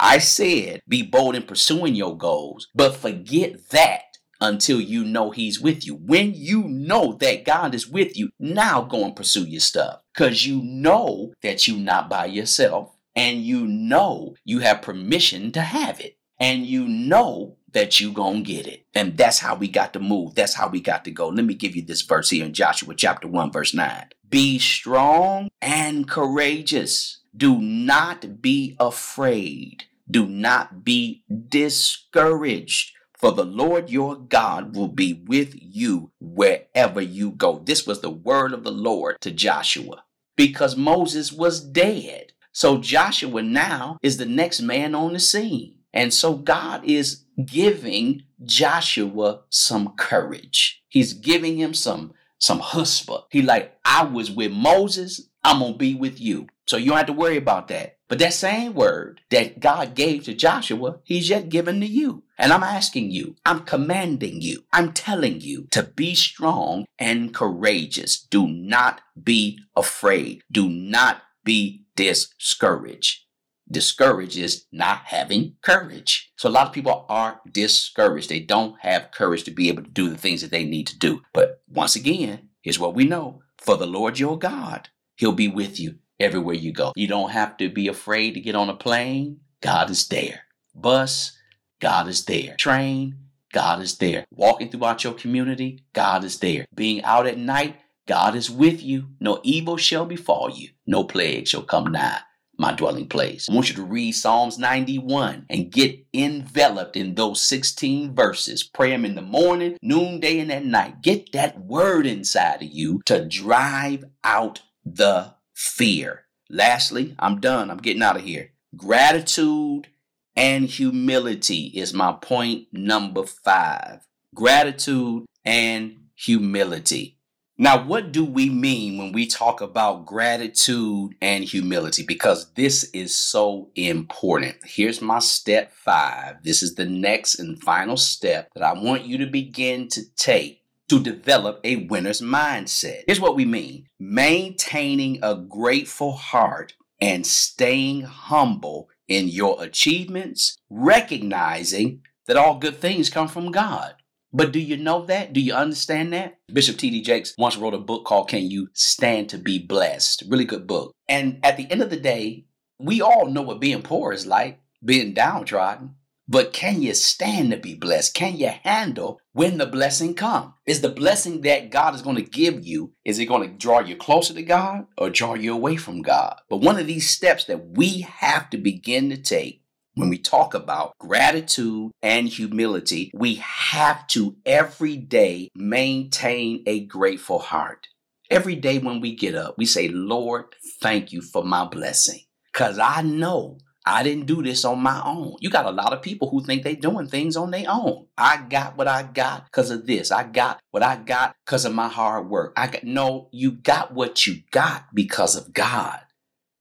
I 0.00 0.18
said 0.18 0.80
be 0.88 1.02
bold 1.02 1.34
in 1.34 1.42
pursuing 1.42 1.94
your 1.94 2.16
goals, 2.16 2.68
but 2.74 2.96
forget 2.96 3.68
that 3.70 4.02
until 4.40 4.80
you 4.80 5.04
know 5.04 5.30
he's 5.30 5.60
with 5.60 5.86
you. 5.86 5.94
When 5.96 6.32
you 6.34 6.62
know 6.64 7.14
that 7.14 7.44
God 7.44 7.74
is 7.74 7.88
with 7.88 8.16
you, 8.16 8.30
now 8.38 8.82
go 8.82 9.04
and 9.04 9.16
pursue 9.16 9.44
your 9.44 9.60
stuff 9.60 10.00
because 10.14 10.46
you 10.46 10.62
know 10.62 11.32
that 11.42 11.66
you're 11.66 11.78
not 11.78 12.08
by 12.08 12.26
yourself 12.26 12.96
and 13.16 13.42
you 13.42 13.66
know 13.66 14.34
you 14.44 14.60
have 14.60 14.82
permission 14.82 15.50
to 15.52 15.60
have 15.60 16.00
it 16.00 16.16
and 16.38 16.64
you 16.64 16.86
know 16.86 17.56
that 17.72 18.00
you 18.00 18.12
gonna 18.12 18.40
get 18.40 18.66
it. 18.66 18.86
And 18.94 19.16
that's 19.16 19.40
how 19.40 19.56
we 19.56 19.68
got 19.68 19.92
to 19.92 20.00
move. 20.00 20.34
That's 20.34 20.54
how 20.54 20.68
we 20.68 20.80
got 20.80 21.04
to 21.04 21.10
go. 21.10 21.28
Let 21.28 21.44
me 21.44 21.54
give 21.54 21.74
you 21.74 21.82
this 21.82 22.02
verse 22.02 22.30
here 22.30 22.44
in 22.44 22.54
joshua 22.54 22.94
chapter 22.94 23.28
1 23.28 23.52
verse 23.52 23.74
9 23.74 24.06
be 24.28 24.58
strong 24.58 25.48
and 25.62 26.08
courageous. 26.08 27.20
Do 27.36 27.60
not 27.60 28.42
be 28.42 28.76
afraid 28.78 29.84
do 30.10 30.26
not 30.26 30.84
be 30.84 31.24
discouraged 31.48 32.92
for 33.18 33.32
the 33.32 33.44
Lord 33.44 33.90
your 33.90 34.14
God 34.14 34.76
will 34.76 34.88
be 34.88 35.12
with 35.12 35.54
you 35.54 36.12
wherever 36.20 37.00
you 37.00 37.32
go. 37.32 37.58
This 37.58 37.84
was 37.86 38.00
the 38.00 38.10
word 38.10 38.52
of 38.52 38.62
the 38.62 38.70
Lord 38.70 39.20
to 39.22 39.32
Joshua 39.32 40.04
because 40.36 40.76
Moses 40.76 41.32
was 41.32 41.60
dead. 41.60 42.32
So 42.52 42.78
Joshua 42.78 43.42
now 43.42 43.98
is 44.02 44.16
the 44.16 44.26
next 44.26 44.60
man 44.60 44.94
on 44.94 45.14
the 45.14 45.18
scene. 45.18 45.78
And 45.92 46.14
so 46.14 46.34
God 46.34 46.84
is 46.84 47.24
giving 47.44 48.22
Joshua 48.44 49.40
some 49.50 49.94
courage. 49.96 50.82
He's 50.88 51.12
giving 51.12 51.56
him 51.56 51.74
some 51.74 52.14
some 52.40 52.60
chutzpah. 52.60 53.24
He 53.30 53.42
like, 53.42 53.76
I 53.84 54.04
was 54.04 54.30
with 54.30 54.52
Moses, 54.52 55.28
I'm 55.42 55.58
gonna 55.58 55.76
be 55.76 55.96
with 55.96 56.20
you. 56.20 56.46
So 56.68 56.76
you 56.76 56.90
don't 56.90 56.98
have 56.98 57.06
to 57.06 57.12
worry 57.12 57.36
about 57.36 57.66
that. 57.68 57.97
But 58.08 58.18
that 58.20 58.32
same 58.32 58.72
word 58.72 59.20
that 59.28 59.60
God 59.60 59.94
gave 59.94 60.24
to 60.24 60.34
Joshua, 60.34 61.00
he's 61.04 61.28
yet 61.28 61.50
given 61.50 61.80
to 61.80 61.86
you. 61.86 62.24
And 62.38 62.52
I'm 62.52 62.62
asking 62.62 63.10
you, 63.10 63.36
I'm 63.44 63.60
commanding 63.60 64.40
you, 64.40 64.64
I'm 64.72 64.92
telling 64.92 65.42
you 65.42 65.66
to 65.72 65.82
be 65.82 66.14
strong 66.14 66.86
and 66.98 67.34
courageous. 67.34 68.18
Do 68.18 68.48
not 68.48 69.02
be 69.22 69.58
afraid. 69.76 70.42
Do 70.50 70.70
not 70.70 71.22
be 71.44 71.84
discouraged. 71.96 73.24
Discouraged 73.70 74.38
is 74.38 74.64
not 74.72 75.02
having 75.06 75.56
courage. 75.60 76.32
So 76.36 76.48
a 76.48 76.50
lot 76.50 76.68
of 76.68 76.72
people 76.72 77.04
are 77.10 77.42
discouraged. 77.52 78.30
They 78.30 78.40
don't 78.40 78.80
have 78.80 79.10
courage 79.10 79.44
to 79.44 79.50
be 79.50 79.68
able 79.68 79.82
to 79.82 79.90
do 79.90 80.08
the 80.08 80.16
things 80.16 80.40
that 80.40 80.50
they 80.50 80.64
need 80.64 80.86
to 80.86 80.98
do. 80.98 81.20
But 81.34 81.60
once 81.68 81.94
again, 81.94 82.48
here's 82.62 82.78
what 82.78 82.94
we 82.94 83.04
know. 83.04 83.42
For 83.58 83.76
the 83.76 83.86
Lord 83.86 84.18
your 84.18 84.38
God, 84.38 84.88
he'll 85.16 85.32
be 85.32 85.48
with 85.48 85.78
you 85.78 85.96
everywhere 86.20 86.54
you 86.54 86.72
go. 86.72 86.92
You 86.96 87.08
don't 87.08 87.30
have 87.30 87.56
to 87.58 87.68
be 87.68 87.88
afraid 87.88 88.34
to 88.34 88.40
get 88.40 88.54
on 88.54 88.68
a 88.68 88.74
plane. 88.74 89.40
God 89.60 89.90
is 89.90 90.08
there. 90.08 90.42
Bus, 90.74 91.36
God 91.80 92.08
is 92.08 92.24
there. 92.24 92.56
Train, 92.56 93.16
God 93.52 93.80
is 93.80 93.98
there. 93.98 94.24
Walking 94.30 94.70
throughout 94.70 95.04
your 95.04 95.14
community, 95.14 95.84
God 95.92 96.24
is 96.24 96.38
there. 96.38 96.66
Being 96.74 97.02
out 97.02 97.26
at 97.26 97.38
night, 97.38 97.76
God 98.06 98.34
is 98.34 98.50
with 98.50 98.82
you. 98.82 99.08
No 99.20 99.40
evil 99.42 99.76
shall 99.76 100.06
befall 100.06 100.50
you. 100.50 100.70
No 100.86 101.04
plague 101.04 101.48
shall 101.48 101.62
come 101.62 101.92
nigh 101.92 102.20
my 102.58 102.72
dwelling 102.72 103.06
place. 103.06 103.48
I 103.48 103.54
want 103.54 103.68
you 103.68 103.76
to 103.76 103.84
read 103.84 104.12
Psalms 104.12 104.58
91 104.58 105.46
and 105.48 105.70
get 105.70 106.04
enveloped 106.12 106.96
in 106.96 107.14
those 107.14 107.40
16 107.40 108.14
verses. 108.14 108.64
Pray 108.64 108.90
them 108.90 109.04
in 109.04 109.14
the 109.14 109.22
morning, 109.22 109.78
noonday, 109.80 110.40
and 110.40 110.50
at 110.50 110.64
night. 110.64 111.00
Get 111.00 111.32
that 111.32 111.60
word 111.60 112.04
inside 112.04 112.62
of 112.62 112.68
you 112.68 113.00
to 113.06 113.24
drive 113.24 114.04
out 114.24 114.62
the 114.84 115.34
fear. 115.58 116.22
Lastly, 116.48 117.16
I'm 117.18 117.40
done. 117.40 117.68
I'm 117.68 117.78
getting 117.78 118.02
out 118.02 118.16
of 118.16 118.22
here. 118.22 118.52
Gratitude 118.76 119.88
and 120.36 120.66
humility 120.66 121.72
is 121.74 121.92
my 121.92 122.12
point 122.12 122.68
number 122.72 123.24
five. 123.24 124.06
Gratitude 124.36 125.26
and 125.44 125.96
humility. 126.14 127.16
Now, 127.60 127.84
what 127.84 128.12
do 128.12 128.24
we 128.24 128.48
mean 128.48 128.98
when 128.98 129.10
we 129.10 129.26
talk 129.26 129.60
about 129.60 130.06
gratitude 130.06 131.16
and 131.20 131.42
humility? 131.42 132.04
Because 132.06 132.52
this 132.52 132.84
is 132.94 133.12
so 133.12 133.70
important. 133.74 134.58
Here's 134.64 135.02
my 135.02 135.18
step 135.18 135.72
five. 135.72 136.36
This 136.44 136.62
is 136.62 136.76
the 136.76 136.84
next 136.84 137.40
and 137.40 137.60
final 137.60 137.96
step 137.96 138.48
that 138.54 138.62
I 138.62 138.74
want 138.74 139.06
you 139.06 139.18
to 139.18 139.26
begin 139.26 139.88
to 139.88 140.02
take 140.14 140.62
to 140.88 141.00
develop 141.00 141.60
a 141.64 141.86
winner's 141.86 142.20
mindset. 142.20 143.02
Here's 143.06 143.20
what 143.20 143.36
we 143.36 143.44
mean 143.44 143.86
maintaining 143.98 145.18
a 145.22 145.34
grateful 145.34 146.12
heart 146.12 146.74
and 147.00 147.26
staying 147.26 148.02
humble 148.02 148.88
in 149.06 149.28
your 149.28 149.62
achievements, 149.62 150.58
recognizing 150.68 152.02
that 152.26 152.36
all 152.36 152.58
good 152.58 152.76
things 152.76 153.10
come 153.10 153.28
from 153.28 153.50
God. 153.50 153.94
But 154.32 154.52
do 154.52 154.60
you 154.60 154.76
know 154.76 155.06
that? 155.06 155.32
Do 155.32 155.40
you 155.40 155.54
understand 155.54 156.12
that? 156.12 156.38
Bishop 156.52 156.76
T.D. 156.76 157.00
Jakes 157.00 157.34
once 157.38 157.56
wrote 157.56 157.72
a 157.72 157.78
book 157.78 158.04
called 158.04 158.28
Can 158.28 158.50
You 158.50 158.68
Stand 158.74 159.30
to 159.30 159.38
Be 159.38 159.58
Blessed? 159.58 160.24
Really 160.28 160.44
good 160.44 160.66
book. 160.66 160.92
And 161.08 161.40
at 161.42 161.56
the 161.56 161.70
end 161.70 161.80
of 161.80 161.88
the 161.88 161.96
day, 161.96 162.44
we 162.78 163.00
all 163.00 163.26
know 163.26 163.40
what 163.40 163.60
being 163.60 163.82
poor 163.82 164.12
is 164.12 164.26
like, 164.26 164.60
being 164.84 165.14
downtrodden. 165.14 165.94
But 166.30 166.52
can 166.52 166.82
you 166.82 166.92
stand 166.94 167.52
to 167.52 167.56
be 167.56 167.74
blessed? 167.74 168.12
Can 168.12 168.36
you 168.36 168.50
handle 168.62 169.18
when 169.32 169.56
the 169.56 169.64
blessing 169.66 170.14
comes? 170.14 170.52
Is 170.66 170.82
the 170.82 170.90
blessing 170.90 171.40
that 171.42 171.70
God 171.70 171.94
is 171.94 172.02
going 172.02 172.16
to 172.16 172.22
give 172.22 172.66
you, 172.66 172.92
is 173.04 173.18
it 173.18 173.26
going 173.26 173.48
to 173.48 173.56
draw 173.56 173.80
you 173.80 173.96
closer 173.96 174.34
to 174.34 174.42
God 174.42 174.86
or 174.98 175.08
draw 175.08 175.34
you 175.34 175.54
away 175.54 175.76
from 175.76 176.02
God? 176.02 176.36
But 176.50 176.58
one 176.58 176.78
of 176.78 176.86
these 176.86 177.08
steps 177.08 177.46
that 177.46 177.70
we 177.76 178.02
have 178.02 178.50
to 178.50 178.58
begin 178.58 179.08
to 179.08 179.16
take 179.16 179.62
when 179.94 180.10
we 180.10 180.18
talk 180.18 180.54
about 180.54 180.92
gratitude 180.98 181.90
and 182.02 182.28
humility, 182.28 183.10
we 183.14 183.36
have 183.36 184.06
to 184.08 184.36
every 184.46 184.96
day 184.96 185.48
maintain 185.56 186.62
a 186.66 186.84
grateful 186.84 187.38
heart. 187.38 187.88
Every 188.30 188.54
day 188.54 188.78
when 188.78 189.00
we 189.00 189.16
get 189.16 189.34
up, 189.34 189.56
we 189.56 189.64
say, 189.64 189.88
Lord, 189.88 190.44
thank 190.82 191.12
you 191.12 191.22
for 191.22 191.42
my 191.42 191.64
blessing. 191.64 192.20
Because 192.52 192.78
I 192.78 193.02
know 193.02 193.58
I 193.86 194.02
didn't 194.02 194.26
do 194.26 194.42
this 194.42 194.64
on 194.64 194.80
my 194.80 195.00
own. 195.04 195.36
You 195.40 195.50
got 195.50 195.66
a 195.66 195.70
lot 195.70 195.92
of 195.92 196.02
people 196.02 196.28
who 196.28 196.42
think 196.42 196.62
they're 196.62 196.74
doing 196.74 197.08
things 197.08 197.36
on 197.36 197.50
their 197.50 197.64
own. 197.68 198.06
I 198.18 198.44
got 198.48 198.76
what 198.76 198.88
I 198.88 199.02
got 199.02 199.46
because 199.46 199.70
of 199.70 199.86
this. 199.86 200.10
I 200.10 200.24
got 200.24 200.60
what 200.70 200.82
I 200.82 200.96
got 200.96 201.36
because 201.44 201.64
of 201.64 201.74
my 201.74 201.88
hard 201.88 202.28
work. 202.28 202.52
I 202.56 202.66
got 202.66 202.84
no, 202.84 203.28
you 203.32 203.52
got 203.52 203.94
what 203.94 204.26
you 204.26 204.42
got 204.50 204.94
because 204.94 205.36
of 205.36 205.52
God. 205.54 206.00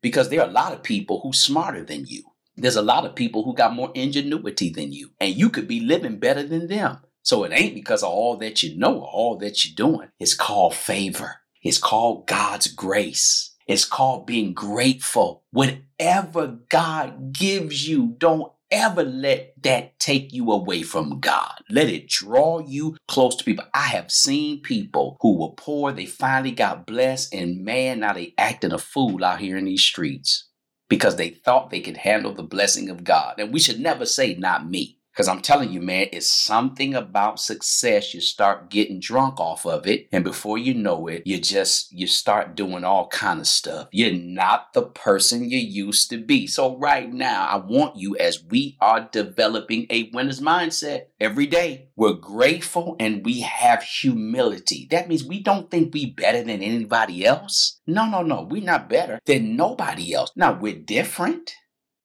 Because 0.02 0.30
there 0.30 0.42
are 0.42 0.48
a 0.48 0.52
lot 0.52 0.74
of 0.74 0.84
people 0.84 1.20
who 1.22 1.34
smarter 1.34 1.84
than 1.84 2.06
you. 2.06 2.24
There's 2.56 2.76
a 2.76 2.82
lot 2.82 3.06
of 3.06 3.14
people 3.14 3.44
who 3.44 3.54
got 3.54 3.76
more 3.76 3.92
ingenuity 3.94 4.72
than 4.72 4.92
you, 4.92 5.12
and 5.20 5.36
you 5.36 5.50
could 5.50 5.68
be 5.68 5.80
living 5.80 6.18
better 6.18 6.44
than 6.44 6.68
them. 6.68 7.00
So 7.22 7.44
it 7.44 7.52
ain't 7.54 7.76
because 7.76 8.04
of 8.04 8.10
all 8.10 8.38
that 8.38 8.64
you 8.64 8.78
know 8.78 9.02
all 9.02 9.38
that 9.40 9.66
you're 9.66 9.76
doing. 9.76 10.08
It's 10.20 10.34
called 10.34 10.74
favor. 10.74 11.42
It's 11.62 11.78
called 11.78 12.26
God's 12.26 12.68
grace. 12.68 13.54
It's 13.68 13.86
called 13.86 14.26
being 14.26 14.54
grateful. 14.54 15.44
Whatever 15.52 16.60
God 16.70 17.34
gives 17.34 17.88
you, 17.88 18.16
don't 18.18 18.52
ever 18.72 19.04
let 19.04 19.54
that 19.64 20.00
take 20.00 20.34
you 20.34 20.52
away 20.52 20.84
from 20.84 21.20
God. 21.20 21.54
Let 21.70 21.90
it 21.90 22.08
draw 22.08 22.60
you 22.60 22.98
close 23.08 23.36
to 23.36 23.44
people. 23.44 23.66
I 23.74 23.88
have 23.88 24.12
seen 24.12 24.62
people 24.62 25.18
who 25.22 25.40
were 25.40 25.54
poor, 25.56 25.92
they 25.92 26.06
finally 26.06 26.52
got 26.52 26.86
blessed, 26.86 27.34
and 27.34 27.64
man, 27.64 28.02
now 28.02 28.14
they 28.14 28.34
acting 28.38 28.74
a 28.74 28.78
fool 28.78 29.24
out 29.24 29.40
here 29.40 29.58
in 29.58 29.66
these 29.66 29.84
streets 29.84 30.50
because 30.90 31.16
they 31.18 31.30
thought 31.30 31.70
they 31.70 31.82
could 31.82 31.98
handle 31.98 32.34
the 32.34 32.44
blessing 32.44 32.90
of 32.90 33.04
God. 33.04 33.36
And 33.38 33.54
we 33.54 33.60
should 33.60 33.80
never 33.80 34.06
say, 34.06 34.36
not 34.36 34.70
me. 34.70 34.97
Because 35.18 35.30
I'm 35.30 35.42
telling 35.42 35.72
you, 35.72 35.82
man, 35.82 36.10
it's 36.14 36.32
something 36.32 36.94
about 36.94 37.40
success. 37.40 38.14
You 38.14 38.22
start 38.22 38.70
getting 38.70 39.00
drunk 39.00 39.40
off 39.40 39.66
of 39.66 39.88
it. 39.88 40.08
And 40.12 40.24
before 40.24 40.60
you 40.60 40.76
know 40.76 41.08
it, 41.08 41.24
you 41.26 41.40
just, 41.40 41.92
you 41.92 42.06
start 42.06 42.56
doing 42.56 42.84
all 42.84 43.08
kind 43.08 43.40
of 43.40 43.48
stuff. 43.48 43.88
You're 43.92 44.14
not 44.14 44.74
the 44.74 44.84
person 44.84 45.50
you 45.50 45.58
used 45.58 46.12
to 46.12 46.20
be. 46.20 46.46
So 46.46 46.78
right 46.78 47.12
now, 47.12 47.48
I 47.48 47.58
want 47.58 47.96
you 47.96 48.16
as 48.18 48.44
we 48.44 48.78
are 48.80 49.10
developing 49.12 49.88
a 49.90 50.12
winner's 50.14 50.40
mindset 50.40 51.06
every 51.20 51.48
day, 51.48 51.90
we're 51.96 52.14
grateful 52.14 52.96
and 53.00 53.26
we 53.26 53.40
have 53.40 53.82
humility. 53.82 54.88
That 54.92 55.10
means 55.10 55.24
we 55.24 55.42
don't 55.42 55.72
think 55.72 55.96
we 55.96 56.12
better 56.12 56.44
than 56.44 56.62
anybody 56.62 57.26
else. 57.26 57.80
No, 57.88 58.06
no, 58.06 58.22
no. 58.22 58.44
We're 58.44 58.62
not 58.62 58.88
better 58.88 59.20
than 59.26 59.56
nobody 59.56 60.14
else. 60.14 60.30
Now 60.36 60.54
we're 60.54 60.78
different. 60.78 61.54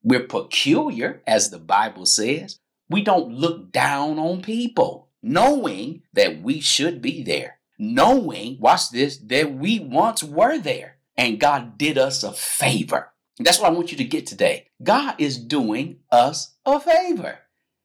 We're 0.03 0.27
peculiar, 0.27 1.23
as 1.27 1.51
the 1.51 1.61
Bible 1.61 2.07
says, 2.07 2.59
we 2.93 3.03
don't 3.03 3.33
look 3.33 3.73
down 3.73 4.19
on 4.19 4.43
people, 4.43 5.09
knowing 5.23 6.03
that 6.13 6.43
we 6.43 6.61
should 6.61 7.03
be 7.03 7.23
there, 7.23 7.59
knowing, 7.79 8.59
watch 8.61 8.91
this, 8.91 9.19
that 9.19 9.55
we 9.55 9.81
once 9.81 10.23
were 10.23 10.59
there 10.59 10.99
and 11.17 11.41
God 11.41 11.79
did 11.79 11.99
us 11.99 12.23
a 12.23 12.33
favor. 12.33 13.13
That's 13.39 13.59
what 13.59 13.71
I 13.71 13.75
want 13.75 13.91
you 13.91 13.99
to 13.99 14.05
get 14.05 14.27
today. 14.27 14.69
God 14.83 15.15
is 15.19 15.39
doing 15.39 16.01
us 16.11 16.55
a 16.65 16.79
favor. 16.81 17.39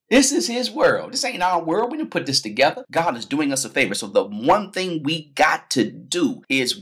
This 0.10 0.32
is 0.32 0.48
his 0.48 0.72
world. 0.72 1.12
This 1.12 1.26
ain't 1.26 1.43
our 1.43 1.62
world. 1.62 1.91
We 1.91 1.98
didn't 1.98 2.12
put 2.12 2.26
this 2.26 2.41
together. 2.41 2.86
God 2.89 3.17
is 3.17 3.26
doing 3.26 3.52
us 3.52 3.65
a 3.65 3.70
favor. 3.70 3.93
So 3.93 4.08
the 4.08 4.24
one 4.24 4.72
thing 4.72 5.04
we 5.04 5.34
got 5.36 5.70
to 5.72 5.84
do 5.84 6.43
is 6.48 6.80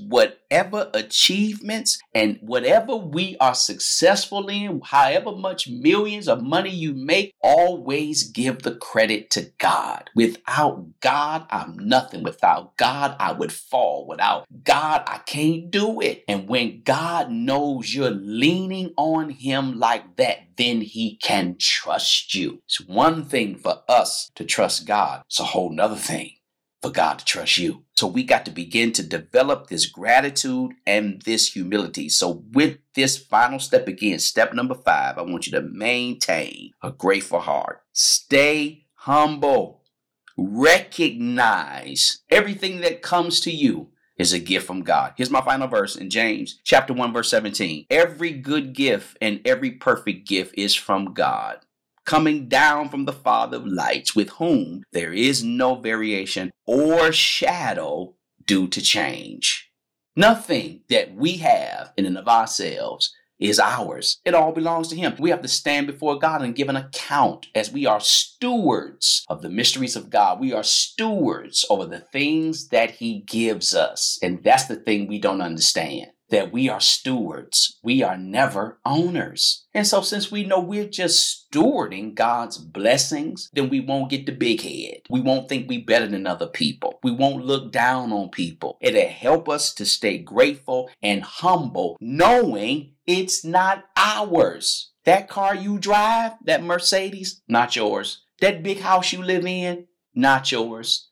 whatever 0.49 0.89
achievements 0.93 1.99
and 2.13 2.37
whatever 2.41 2.95
we 2.95 3.35
are 3.39 3.55
successful 3.55 4.47
in, 4.47 4.81
however 4.83 5.31
much 5.31 5.67
millions 5.67 6.27
of 6.27 6.41
money 6.41 6.69
you 6.69 6.93
make, 6.93 7.33
always 7.41 8.23
give 8.23 8.61
the 8.61 8.75
credit 8.75 9.29
to 9.31 9.51
God. 9.57 10.09
Without 10.15 10.99
God, 10.99 11.45
I'm 11.49 11.77
nothing. 11.77 12.23
Without 12.23 12.77
God, 12.77 13.15
I 13.19 13.31
would 13.31 13.51
fall. 13.51 14.07
Without 14.07 14.45
God, 14.63 15.03
I 15.07 15.19
can't 15.19 15.71
do 15.71 15.99
it. 16.01 16.23
And 16.27 16.47
when 16.47 16.81
God 16.83 17.31
knows 17.31 17.93
you're 17.93 18.09
leaning 18.11 18.93
on 18.97 19.29
him 19.29 19.79
like 19.79 20.17
that, 20.17 20.39
then 20.57 20.81
he 20.81 21.17
can 21.17 21.57
trust 21.59 22.33
you. 22.33 22.61
It's 22.65 22.79
one 22.87 23.25
thing 23.25 23.55
for 23.55 23.81
us 23.89 24.31
to 24.35 24.45
trust 24.45 24.85
God. 24.85 25.23
It's 25.25 25.39
a 25.39 25.43
whole 25.43 25.71
nother 25.71 25.95
thing 25.95 26.31
for 26.81 26.91
God 26.91 27.19
to 27.19 27.25
trust 27.25 27.57
you. 27.57 27.83
So 27.95 28.07
we 28.07 28.23
got 28.23 28.45
to 28.45 28.51
begin 28.51 28.91
to 28.93 29.03
develop 29.03 29.67
this 29.67 29.85
gratitude 29.85 30.73
and 30.85 31.21
this 31.23 31.53
humility. 31.53 32.09
So 32.09 32.43
with 32.51 32.77
this 32.93 33.17
final 33.17 33.59
step 33.59 33.87
again, 33.87 34.19
step 34.19 34.53
number 34.53 34.75
five, 34.75 35.17
I 35.17 35.23
want 35.23 35.47
you 35.47 35.51
to 35.53 35.61
maintain 35.61 36.71
a 36.83 36.91
grateful 36.91 37.39
heart. 37.39 37.81
Stay 37.93 38.85
humble. 38.93 39.81
Recognize 40.37 42.19
everything 42.29 42.81
that 42.81 43.01
comes 43.01 43.39
to 43.41 43.51
you 43.51 43.89
is 44.17 44.33
a 44.33 44.39
gift 44.39 44.65
from 44.65 44.81
God. 44.81 45.13
Here's 45.17 45.29
my 45.29 45.41
final 45.41 45.67
verse 45.67 45.95
in 45.95 46.09
James 46.09 46.59
chapter 46.63 46.93
1 46.93 47.13
verse 47.13 47.29
17. 47.29 47.85
Every 47.89 48.31
good 48.31 48.73
gift 48.73 49.17
and 49.21 49.41
every 49.45 49.71
perfect 49.71 50.27
gift 50.27 50.55
is 50.57 50.75
from 50.75 51.13
God, 51.13 51.59
coming 52.05 52.47
down 52.47 52.89
from 52.89 53.05
the 53.05 53.13
Father 53.13 53.57
of 53.57 53.65
lights, 53.65 54.15
with 54.15 54.29
whom 54.31 54.83
there 54.91 55.13
is 55.13 55.43
no 55.43 55.75
variation 55.75 56.51
or 56.65 57.11
shadow 57.11 58.15
due 58.45 58.67
to 58.67 58.81
change. 58.81 59.71
Nothing 60.15 60.81
that 60.89 61.13
we 61.13 61.37
have 61.37 61.91
in 61.97 62.05
and 62.05 62.17
of 62.17 62.27
ourselves 62.27 63.13
is 63.37 63.59
ours. 63.59 64.21
It 64.23 64.33
all 64.33 64.53
belongs 64.53 64.87
to 64.89 64.95
Him. 64.95 65.15
We 65.19 65.29
have 65.29 65.41
to 65.41 65.47
stand 65.47 65.87
before 65.87 66.17
God 66.17 66.41
and 66.41 66.55
give 66.55 66.69
an 66.69 66.77
account 66.77 67.47
as 67.53 67.71
we 67.71 67.85
are 67.85 67.99
stewards 67.99 69.25
of 69.27 69.41
the 69.41 69.49
mysteries 69.49 69.97
of 69.97 70.09
God. 70.09 70.39
We 70.39 70.53
are 70.53 70.63
stewards 70.63 71.65
over 71.69 71.85
the 71.85 71.99
things 71.99 72.69
that 72.69 72.91
He 72.91 73.21
gives 73.27 73.75
us. 73.75 74.17
And 74.21 74.41
that's 74.43 74.65
the 74.65 74.77
thing 74.77 75.07
we 75.07 75.19
don't 75.19 75.41
understand 75.41 76.11
that 76.35 76.51
we 76.51 76.67
are 76.67 76.81
stewards. 76.81 77.79
We 77.81 78.03
are 78.03 78.17
never 78.17 78.77
owners. 78.85 79.65
And 79.73 79.87
so, 79.87 80.01
since 80.01 80.29
we 80.29 80.43
know 80.43 80.59
we're 80.59 80.89
just 80.89 81.49
stewarding 81.49 82.13
God's 82.13 82.57
blessings, 82.57 83.49
then 83.53 83.69
we 83.69 83.79
won't 83.79 84.09
get 84.09 84.25
the 84.25 84.33
big 84.33 84.59
head. 84.59 85.03
We 85.09 85.21
won't 85.21 85.47
think 85.47 85.69
we're 85.69 85.85
better 85.85 86.07
than 86.07 86.27
other 86.27 86.47
people. 86.47 86.99
We 87.03 87.11
won't 87.11 87.45
look 87.45 87.71
down 87.71 88.11
on 88.11 88.31
people. 88.31 88.77
It'll 88.81 89.07
help 89.07 89.47
us 89.47 89.73
to 89.75 89.85
stay 89.85 90.17
grateful 90.17 90.89
and 91.01 91.23
humble, 91.23 91.95
knowing 92.01 92.95
it's 93.07 93.45
not 93.45 93.85
ours. 93.95 94.91
That 95.05 95.29
car 95.29 95.55
you 95.55 95.79
drive, 95.79 96.33
that 96.43 96.63
Mercedes, 96.63 97.43
not 97.47 97.77
yours. 97.77 98.23
That 98.41 98.61
big 98.61 98.81
house 98.81 99.13
you 99.13 99.23
live 99.23 99.45
in, 99.45 99.87
not 100.13 100.51
yours. 100.51 101.07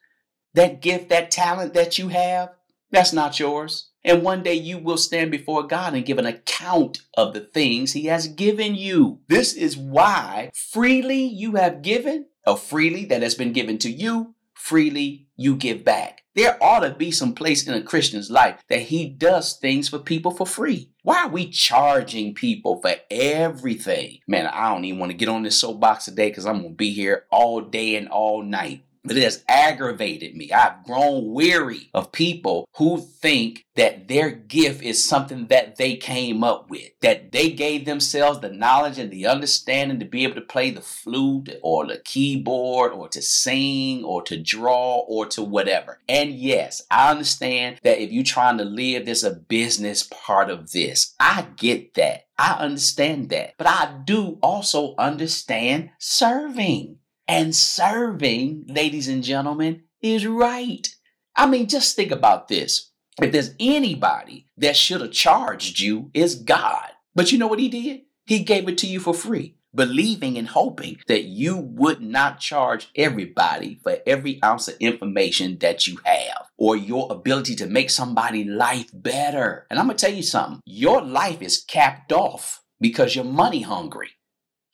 That 0.54 0.82
gift, 0.82 1.08
that 1.08 1.32
talent 1.32 1.74
that 1.76 1.98
you 1.98 2.10
have, 2.10 2.50
that's 2.92 3.14
not 3.14 3.40
yours. 3.40 3.90
And 4.04 4.22
one 4.22 4.44
day 4.44 4.56
you 4.56 4.78
will 4.78 4.98
stand 4.98 5.32
before 5.32 5.64
God 5.64 5.94
and 5.94 6.06
give 6.06 6.18
an 6.18 6.26
account 6.26 7.02
of 7.16 7.34
the 7.34 7.40
things 7.40 7.94
He 7.94 8.06
has 8.06 8.28
given 8.28 8.76
you. 8.76 9.20
This 9.28 9.54
is 9.54 9.78
why 9.78 10.52
freely 10.54 11.24
you 11.24 11.56
have 11.56 11.82
given, 11.82 12.28
or 12.46 12.58
freely 12.58 13.06
that 13.06 13.22
has 13.22 13.36
been 13.36 13.54
given 13.54 13.78
to 13.80 13.90
you, 13.90 14.36
freely 14.54 15.28
you 15.36 15.56
give 15.56 15.84
back. 15.84 16.22
There 16.36 16.58
ought 16.64 16.80
to 16.80 16.90
be 16.90 17.12
some 17.12 17.36
place 17.36 17.68
in 17.68 17.76
a 17.76 17.84
Christian's 17.84 18.32
life 18.32 18.64
that 18.68 18.82
he 18.82 19.08
does 19.08 19.54
things 19.54 19.90
for 19.90 20.00
people 20.00 20.32
for 20.32 20.48
free. 20.48 20.90
Why 21.04 21.26
are 21.26 21.30
we 21.30 21.50
charging 21.50 22.34
people 22.34 22.82
for 22.82 22.96
everything? 23.12 24.20
Man, 24.28 24.48
I 24.48 24.74
don't 24.74 24.84
even 24.86 25.00
want 25.00 25.12
to 25.12 25.18
get 25.18 25.30
on 25.30 25.44
this 25.44 25.60
soapbox 25.60 26.06
today 26.06 26.30
because 26.30 26.46
I'm 26.46 26.62
going 26.62 26.74
to 26.74 26.76
be 26.76 26.92
here 26.92 27.26
all 27.30 27.62
day 27.62 27.96
and 27.96 28.10
all 28.10 28.42
night 28.42 28.84
but 29.04 29.18
it 29.18 29.24
has 29.24 29.44
aggravated 29.48 30.36
me. 30.36 30.52
I've 30.52 30.84
grown 30.86 31.34
weary 31.34 31.90
of 31.94 32.12
people 32.12 32.68
who 32.76 33.00
think 33.00 33.66
that 33.76 34.08
their 34.08 34.30
gift 34.30 34.84
is 34.84 35.04
something 35.04 35.48
that 35.48 35.78
they 35.78 35.96
came 35.96 36.44
up 36.44 36.70
with, 36.70 36.92
that 37.02 37.32
they 37.32 37.50
gave 37.50 37.86
themselves 37.86 38.40
the 38.40 38.50
knowledge 38.50 39.00
and 39.00 39.12
the 39.12 39.26
understanding 39.26 40.00
to 40.00 40.06
be 40.06 40.24
able 40.24 40.36
to 40.36 40.42
play 40.42 40.70
the 40.70 40.82
flute 40.82 41.50
or 41.62 41.88
the 41.88 41.98
keyboard 42.06 42.92
or 42.92 43.10
to 43.10 43.22
sing 43.22 44.04
or 44.04 44.22
to 44.24 44.42
draw 44.42 45.00
or 45.08 45.26
to 45.26 45.44
whatever. 45.44 46.00
And 46.08 46.32
yes, 46.32 46.84
I 46.90 47.12
understand 47.12 47.80
that 47.84 48.02
if 48.02 48.12
you're 48.12 48.24
trying 48.24 48.58
to 48.60 48.64
live, 48.64 49.06
there's 49.06 49.24
a 49.24 49.32
business 49.32 50.04
part 50.04 50.50
of 50.50 50.72
this. 50.72 51.16
I 51.20 51.48
get 51.58 51.96
that. 51.96 52.26
I 52.38 52.54
understand 52.54 53.30
that. 53.30 53.54
But 53.58 53.68
I 53.68 54.02
do 54.06 54.40
also 54.42 54.96
understand 54.98 55.92
serving. 56.00 57.00
And 57.28 57.56
serving, 57.56 58.66
ladies 58.68 59.08
and 59.08 59.24
gentlemen, 59.24 59.84
is 60.02 60.28
right. 60.28 60.88
I 61.36 61.48
mean, 61.48 61.68
just 61.68 61.96
think 61.96 62.12
about 62.12 62.48
this. 62.48 62.92
If 63.22 63.32
there's 63.32 63.56
anybody 63.60 64.48
that 64.58 64.76
should 64.76 65.02
have 65.02 65.12
charged 65.12 65.80
you, 65.80 66.10
is 66.14 66.36
God. 66.36 66.90
But 67.16 67.32
you 67.32 67.38
know 67.38 67.48
what 67.48 67.60
he 67.60 67.70
did? 67.70 68.02
He 68.26 68.40
gave 68.40 68.68
it 68.68 68.78
to 68.80 68.88
you 68.88 69.00
for 69.00 69.14
free, 69.14 69.56
believing 69.74 70.38
and 70.38 70.48
hoping 70.48 70.98
that 71.08 71.24
you 71.24 71.58
would 71.58 72.02
not 72.02 72.40
charge 72.40 72.90
everybody 72.96 73.80
for 73.84 73.98
every 74.08 74.40
ounce 74.44 74.68
of 74.68 74.78
information 74.80 75.58
that 75.60 75.88
you 75.88 76.00
have 76.06 76.48
or 76.58 76.76
your 76.76 77.12
ability 77.12 77.56
to 77.56 77.68
make 77.68 77.90
somebody's 77.90 78.48
life 78.48 78.90
better. 78.94 79.68
And 79.70 79.80
I'm 79.80 79.86
going 79.86 79.98
to 79.98 80.06
tell 80.06 80.16
you 80.16 80.24
something 80.24 80.62
your 80.66 81.02
life 81.02 81.42
is 81.42 81.64
capped 81.64 82.12
off 82.12 82.64
because 82.80 83.16
you're 83.16 83.26
money 83.26 83.62
hungry. 83.62 84.10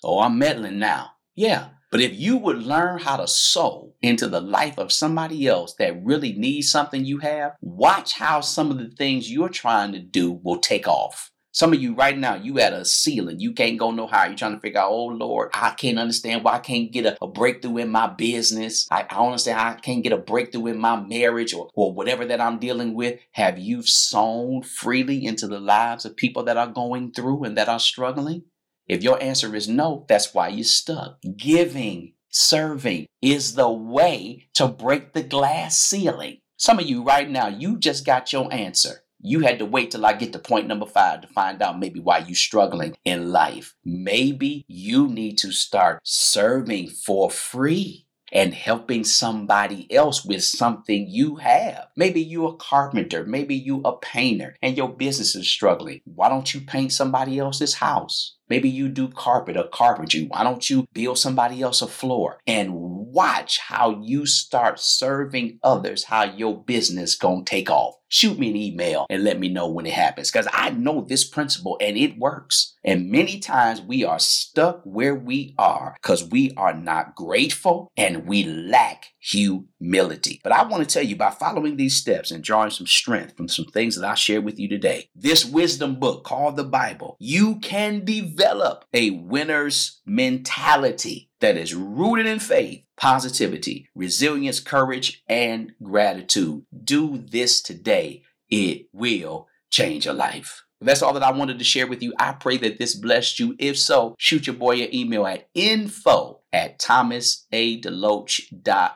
Oh, 0.04 0.20
I'm 0.20 0.38
meddling 0.38 0.80
now. 0.80 1.12
Yeah, 1.36 1.70
but 1.92 2.02
if 2.02 2.14
you 2.14 2.38
would 2.38 2.64
learn 2.64 3.00
how 3.00 3.18
to 3.18 3.28
sow 3.28 3.94
into 4.02 4.28
the 4.28 4.42
life 4.42 4.78
of 4.78 4.92
somebody 4.92 5.48
else 5.48 5.74
that 5.80 6.04
really 6.04 6.34
needs 6.34 6.70
something 6.70 7.06
you 7.06 7.20
have, 7.20 7.56
watch 7.62 8.14
how 8.14 8.42
some 8.42 8.70
of 8.70 8.78
the 8.78 8.90
things 8.90 9.32
you're 9.32 9.50
trying 9.50 9.92
to 9.94 10.00
do 10.00 10.32
will 10.32 10.60
take 10.60 10.88
off. 10.88 11.32
Some 11.52 11.74
of 11.74 11.82
you 11.82 11.96
right 11.96 12.18
now, 12.18 12.36
you 12.36 12.60
at 12.60 12.74
a 12.74 12.86
ceiling. 12.86 13.40
You 13.40 13.54
can't 13.54 13.80
go 13.80 13.90
no 13.90 14.06
higher. 14.06 14.28
You're 14.28 14.38
trying 14.38 14.54
to 14.54 14.60
figure 14.60 14.80
out, 14.80 14.92
oh 14.92 15.08
Lord, 15.08 15.50
I 15.54 15.72
can't 15.72 15.98
understand 15.98 16.44
why 16.44 16.54
I 16.54 16.60
can't 16.60 16.92
get 16.92 17.08
a, 17.08 17.18
a 17.24 17.28
breakthrough 17.28 17.78
in 17.78 17.90
my 17.90 18.06
business. 18.06 18.88
I, 18.92 19.08
I 19.10 19.26
understand 19.26 19.60
I 19.60 19.74
can't 19.74 20.04
get 20.04 20.14
a 20.14 20.18
breakthrough 20.18 20.68
in 20.68 20.78
my 20.78 21.02
marriage 21.02 21.56
or, 21.56 21.70
or 21.74 21.92
whatever 21.92 22.24
that 22.26 22.40
I'm 22.40 22.60
dealing 22.60 22.94
with. 22.94 23.20
Have 23.32 23.58
you 23.58 23.82
sown 23.82 24.62
freely 24.62 25.26
into 25.26 25.48
the 25.48 25.60
lives 25.60 26.06
of 26.06 26.16
people 26.16 26.44
that 26.44 26.58
are 26.58 26.68
going 26.68 27.14
through 27.14 27.44
and 27.46 27.58
that 27.58 27.68
are 27.68 27.80
struggling? 27.80 28.44
If 28.90 29.04
your 29.04 29.22
answer 29.22 29.56
is 29.56 29.70
no, 29.70 30.06
that's 30.10 30.34
why 30.34 30.48
you're 30.48 30.64
stuck. 30.64 31.22
Giving, 31.38 32.14
serving 32.30 33.06
is 33.22 33.54
the 33.54 33.70
way 33.70 34.50
to 34.56 34.68
break 34.68 35.14
the 35.14 35.22
glass 35.22 35.80
ceiling. 35.80 36.40
Some 36.58 36.80
of 36.80 36.88
you 36.88 37.04
right 37.04 37.30
now, 37.30 37.48
you 37.48 37.78
just 37.78 38.04
got 38.04 38.34
your 38.34 38.52
answer. 38.52 39.04
You 39.22 39.42
had 39.42 39.60
to 39.60 39.66
wait 39.66 39.92
till 39.92 40.06
I 40.06 40.14
get 40.14 40.34
to 40.34 40.40
point 40.40 40.68
number 40.68 40.88
five 40.88 41.22
to 41.22 41.28
find 41.28 41.62
out 41.62 41.78
maybe 41.78 42.00
why 42.00 42.20
you're 42.20 42.36
struggling 42.36 42.96
in 43.06 43.32
life. 43.32 43.76
Maybe 43.86 44.66
you 44.68 45.08
need 45.08 45.38
to 45.40 45.52
start 45.52 46.00
serving 46.04 46.90
for 46.90 47.30
free 47.30 48.08
and 48.32 48.54
helping 48.54 49.04
somebody 49.04 49.92
else 49.94 50.26
with 50.26 50.44
something 50.44 51.08
you 51.10 51.38
have. 51.38 51.88
Maybe 51.96 52.22
you're 52.22 52.54
a 52.54 52.58
carpenter, 52.58 53.26
maybe 53.26 53.56
you 53.56 53.82
a 53.84 53.98
painter 53.98 54.56
and 54.62 54.78
your 54.78 54.90
business 54.90 55.36
is 55.36 55.48
struggling. 55.48 56.02
Why 56.06 56.30
don't 56.30 56.54
you 56.54 56.62
paint 56.62 56.92
somebody 56.92 57.40
else's 57.40 57.76
house? 57.76 58.36
Maybe 58.50 58.70
you 58.70 58.90
do 58.90 59.08
carpet 59.10 59.58
or 59.58 59.68
carpentry. 59.72 60.26
Why 60.28 60.44
don't 60.44 60.68
you 60.70 60.88
build 60.94 61.20
somebody 61.20 61.62
else 61.62 61.82
a 61.82 61.88
floor 61.88 62.40
and 62.48 62.74
watch 62.74 63.60
how 63.60 64.02
you 64.02 64.26
start 64.26 64.80
serving 64.80 65.60
others, 65.64 66.06
how 66.06 66.24
your 66.24 66.64
business 66.64 67.16
gonna 67.16 67.44
take 67.44 67.70
off? 67.70 67.99
Shoot 68.10 68.40
me 68.40 68.50
an 68.50 68.56
email 68.56 69.06
and 69.10 69.24
let 69.24 69.40
me 69.40 69.50
know 69.50 69.70
when 69.70 69.86
it 69.86 69.94
happens 69.94 70.32
because 70.32 70.48
I 70.52 70.72
know 70.72 71.06
this 71.08 71.24
principle 71.24 71.78
and 71.80 71.96
it 71.96 72.18
works. 72.18 72.76
And 72.84 73.12
many 73.12 73.40
times 73.40 73.82
we 73.82 74.04
are 74.04 74.18
stuck 74.18 74.82
where 74.84 75.14
we 75.14 75.54
are 75.60 75.96
because 76.02 76.24
we 76.24 76.52
are 76.58 76.74
not 76.74 77.16
grateful 77.16 77.92
and 77.96 78.26
we 78.28 78.44
lack 78.44 79.06
humility. 79.20 80.40
But 80.44 80.54
I 80.54 80.64
want 80.64 80.88
to 80.88 80.92
tell 80.92 81.04
you 81.04 81.16
by 81.16 81.30
following 81.30 81.78
these 81.78 81.96
steps 81.96 82.32
and 82.32 82.44
drawing 82.44 82.72
some 82.72 82.88
strength 82.88 83.38
from 83.38 83.48
some 83.48 83.66
things 83.66 83.96
that 83.96 84.10
I 84.10 84.16
shared 84.16 84.44
with 84.44 84.60
you 84.60 84.68
today, 84.68 85.10
this 85.16 85.46
wisdom 85.46 86.00
book 86.00 86.24
called 86.24 86.56
the 86.56 86.64
Bible, 86.64 87.16
you 87.20 87.60
can 87.60 88.06
develop 88.06 88.86
a 88.94 89.12
winner's 89.12 90.02
mentality 90.06 91.29
that 91.42 91.58
is 91.58 91.76
rooted 91.76 92.26
in 92.26 92.40
faith, 92.40 92.84
positivity, 92.98 93.88
resilience, 93.96 94.60
courage, 94.60 95.24
and 95.28 95.74
gratitude. 95.82 96.66
Do 96.84 97.18
this 97.18 97.62
today. 97.62 98.24
It 98.50 98.88
will 98.94 99.48
change 99.70 100.06
your 100.06 100.14
life. 100.14 100.64
That's 100.82 101.02
all 101.02 101.14
that 101.14 101.24
I 101.24 101.32
wanted 101.32 101.60
to 101.60 101.66
share 101.66 101.88
with 101.88 102.02
you. 102.02 102.14
I 102.18 102.32
pray 102.34 102.58
that 102.58 102.80
this 102.80 102.96
blessed 102.96 103.40
you. 103.40 103.56
If 103.60 103.78
so, 103.78 104.16
shoot 104.18 104.48
your 104.48 104.56
boy 104.56 104.82
an 104.82 104.96
email 104.96 105.28
at 105.28 105.50
info 105.54 106.40
at 106.54 106.80
thomasadeloach.com 106.80 108.92